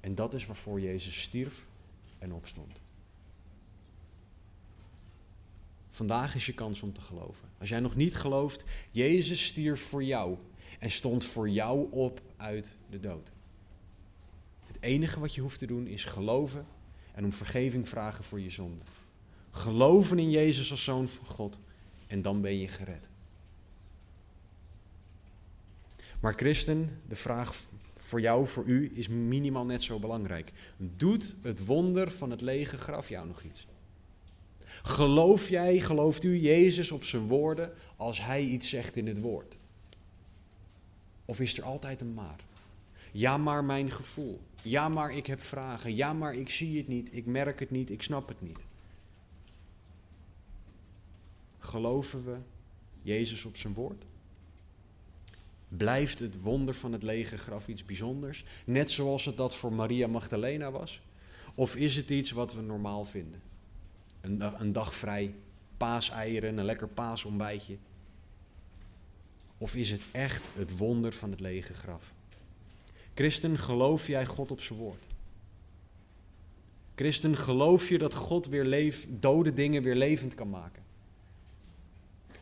En 0.00 0.14
dat 0.14 0.34
is 0.34 0.46
waarvoor 0.46 0.80
Jezus 0.80 1.22
stierf 1.22 1.66
en 2.18 2.32
opstond. 2.32 2.80
Vandaag 5.94 6.34
is 6.34 6.46
je 6.46 6.52
kans 6.52 6.82
om 6.82 6.92
te 6.92 7.00
geloven. 7.00 7.48
Als 7.58 7.68
jij 7.68 7.80
nog 7.80 7.96
niet 7.96 8.14
gelooft, 8.14 8.64
Jezus 8.90 9.44
stierf 9.44 9.82
voor 9.82 10.04
jou 10.04 10.36
en 10.78 10.90
stond 10.90 11.24
voor 11.24 11.48
jou 11.48 11.90
op 11.90 12.20
uit 12.36 12.76
de 12.90 13.00
dood. 13.00 13.32
Het 14.66 14.76
enige 14.80 15.20
wat 15.20 15.34
je 15.34 15.40
hoeft 15.40 15.58
te 15.58 15.66
doen 15.66 15.86
is 15.86 16.04
geloven 16.04 16.66
en 17.12 17.24
om 17.24 17.32
vergeving 17.32 17.88
vragen 17.88 18.24
voor 18.24 18.40
je 18.40 18.50
zonde. 18.50 18.82
Geloven 19.50 20.18
in 20.18 20.30
Jezus 20.30 20.70
als 20.70 20.84
zoon 20.84 21.08
van 21.08 21.26
God 21.26 21.58
en 22.06 22.22
dan 22.22 22.40
ben 22.40 22.58
je 22.58 22.68
gered. 22.68 23.08
Maar 26.20 26.34
christen, 26.34 27.00
de 27.08 27.16
vraag 27.16 27.54
voor 27.96 28.20
jou, 28.20 28.48
voor 28.48 28.64
u, 28.64 28.92
is 28.94 29.08
minimaal 29.08 29.64
net 29.64 29.82
zo 29.82 29.98
belangrijk. 29.98 30.52
Doet 30.76 31.36
het 31.42 31.66
wonder 31.66 32.10
van 32.10 32.30
het 32.30 32.40
lege 32.40 32.76
graf 32.76 33.08
jou 33.08 33.26
nog 33.26 33.42
iets? 33.42 33.66
Geloof 34.86 35.48
jij, 35.48 35.80
gelooft 35.80 36.24
u 36.24 36.38
Jezus 36.38 36.90
op 36.92 37.04
zijn 37.04 37.26
woorden 37.26 37.72
als 37.96 38.20
hij 38.20 38.42
iets 38.42 38.68
zegt 38.68 38.96
in 38.96 39.06
het 39.06 39.20
woord? 39.20 39.56
Of 41.24 41.40
is 41.40 41.58
er 41.58 41.64
altijd 41.64 42.00
een 42.00 42.14
maar? 42.14 42.40
Ja, 43.12 43.36
maar 43.36 43.64
mijn 43.64 43.90
gevoel. 43.90 44.40
Ja, 44.62 44.88
maar 44.88 45.16
ik 45.16 45.26
heb 45.26 45.42
vragen. 45.42 45.96
Ja, 45.96 46.12
maar 46.12 46.34
ik 46.34 46.50
zie 46.50 46.76
het 46.76 46.88
niet. 46.88 47.14
Ik 47.14 47.26
merk 47.26 47.60
het 47.60 47.70
niet. 47.70 47.90
Ik 47.90 48.02
snap 48.02 48.28
het 48.28 48.40
niet. 48.40 48.58
Geloven 51.58 52.24
we 52.24 52.36
Jezus 53.02 53.44
op 53.44 53.56
zijn 53.56 53.74
woord? 53.74 54.04
Blijft 55.68 56.18
het 56.18 56.40
wonder 56.40 56.74
van 56.74 56.92
het 56.92 57.02
lege 57.02 57.38
graf 57.38 57.68
iets 57.68 57.84
bijzonders? 57.84 58.44
Net 58.64 58.90
zoals 58.90 59.24
het 59.24 59.36
dat 59.36 59.56
voor 59.56 59.72
Maria 59.72 60.06
Magdalena 60.06 60.70
was? 60.70 61.00
Of 61.54 61.76
is 61.76 61.96
het 61.96 62.10
iets 62.10 62.30
wat 62.30 62.54
we 62.54 62.60
normaal 62.60 63.04
vinden? 63.04 63.52
Een, 64.24 64.60
een 64.60 64.72
dag 64.72 64.94
vrij, 64.94 65.34
paaseieren, 65.76 66.58
een 66.58 66.64
lekker 66.64 66.88
paasontbijtje. 66.88 67.76
Of 69.58 69.74
is 69.74 69.90
het 69.90 70.02
echt 70.12 70.50
het 70.54 70.76
wonder 70.76 71.12
van 71.12 71.30
het 71.30 71.40
lege 71.40 71.74
graf? 71.74 72.12
Christen, 73.14 73.58
geloof 73.58 74.06
jij 74.06 74.26
God 74.26 74.50
op 74.50 74.60
zijn 74.60 74.78
woord? 74.78 75.02
Christen, 76.94 77.36
geloof 77.36 77.88
je 77.88 77.98
dat 77.98 78.14
God 78.14 78.46
weer 78.46 78.64
leef, 78.64 79.06
dode 79.08 79.52
dingen 79.52 79.82
weer 79.82 79.94
levend 79.94 80.34
kan 80.34 80.50
maken? 80.50 80.82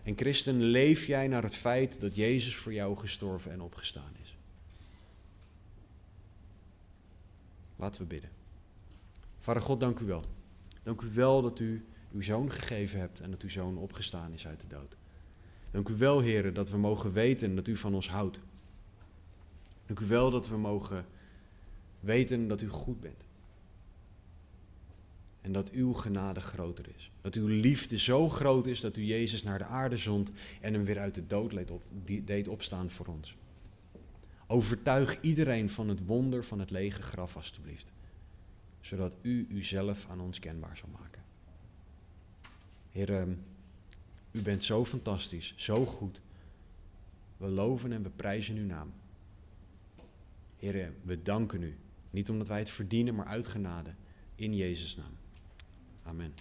En 0.02 0.16
christen, 0.16 0.62
leef 0.62 1.06
jij 1.06 1.28
naar 1.28 1.42
het 1.42 1.56
feit 1.56 2.00
dat 2.00 2.16
Jezus 2.16 2.56
voor 2.56 2.72
jou 2.72 2.96
gestorven 2.96 3.52
en 3.52 3.60
opgestaan 3.60 4.12
is? 4.22 4.36
Laten 7.76 8.00
we 8.00 8.06
bidden. 8.06 8.30
Vader 9.38 9.62
God, 9.62 9.80
dank 9.80 9.98
u 9.98 10.04
wel. 10.04 10.24
Dank 10.82 11.00
u 11.00 11.10
wel 11.14 11.42
dat 11.42 11.58
u 11.58 11.86
uw 12.12 12.22
zoon 12.22 12.50
gegeven 12.50 12.98
hebt 12.98 13.20
en 13.20 13.30
dat 13.30 13.42
uw 13.42 13.48
zoon 13.48 13.76
opgestaan 13.76 14.32
is 14.32 14.46
uit 14.46 14.60
de 14.60 14.66
dood. 14.66 14.96
Dank 15.70 15.88
u 15.88 15.96
wel, 15.96 16.20
heren, 16.20 16.54
dat 16.54 16.70
we 16.70 16.76
mogen 16.76 17.12
weten 17.12 17.54
dat 17.54 17.68
u 17.68 17.76
van 17.76 17.94
ons 17.94 18.08
houdt. 18.08 18.40
Dank 19.86 20.00
u 20.00 20.06
wel 20.06 20.30
dat 20.30 20.48
we 20.48 20.56
mogen 20.56 21.06
weten 22.00 22.48
dat 22.48 22.62
u 22.62 22.68
goed 22.68 23.00
bent. 23.00 23.24
En 25.40 25.52
dat 25.52 25.70
uw 25.70 25.92
genade 25.92 26.40
groter 26.40 26.84
is. 26.96 27.10
Dat 27.20 27.34
uw 27.34 27.46
liefde 27.46 27.98
zo 27.98 28.28
groot 28.28 28.66
is 28.66 28.80
dat 28.80 28.96
u 28.96 29.02
Jezus 29.02 29.42
naar 29.42 29.58
de 29.58 29.64
aarde 29.64 29.96
zond 29.96 30.30
en 30.60 30.72
hem 30.72 30.84
weer 30.84 30.98
uit 30.98 31.14
de 31.14 31.26
dood 31.26 31.54
deed 32.24 32.48
opstaan 32.48 32.90
voor 32.90 33.06
ons. 33.06 33.36
Overtuig 34.46 35.20
iedereen 35.20 35.70
van 35.70 35.88
het 35.88 36.06
wonder 36.06 36.44
van 36.44 36.58
het 36.58 36.70
lege 36.70 37.02
graf, 37.02 37.36
alstublieft. 37.36 37.92
Zodat 38.82 39.16
u 39.22 39.46
uzelf 39.50 40.06
aan 40.10 40.20
ons 40.20 40.38
kenbaar 40.38 40.76
zal 40.76 40.88
maken. 41.00 41.22
Heer, 42.90 43.26
u 44.30 44.42
bent 44.42 44.64
zo 44.64 44.84
fantastisch, 44.84 45.54
zo 45.56 45.86
goed. 45.86 46.20
We 47.36 47.46
loven 47.46 47.92
en 47.92 48.02
we 48.02 48.10
prijzen 48.10 48.56
uw 48.56 48.66
naam. 48.66 48.92
Heer, 50.56 50.92
we 51.02 51.22
danken 51.22 51.62
u. 51.62 51.76
Niet 52.10 52.30
omdat 52.30 52.48
wij 52.48 52.58
het 52.58 52.70
verdienen, 52.70 53.14
maar 53.14 53.26
uit 53.26 53.46
genade. 53.46 53.94
In 54.34 54.54
Jezus' 54.56 54.96
naam. 54.96 55.16
Amen. 56.02 56.34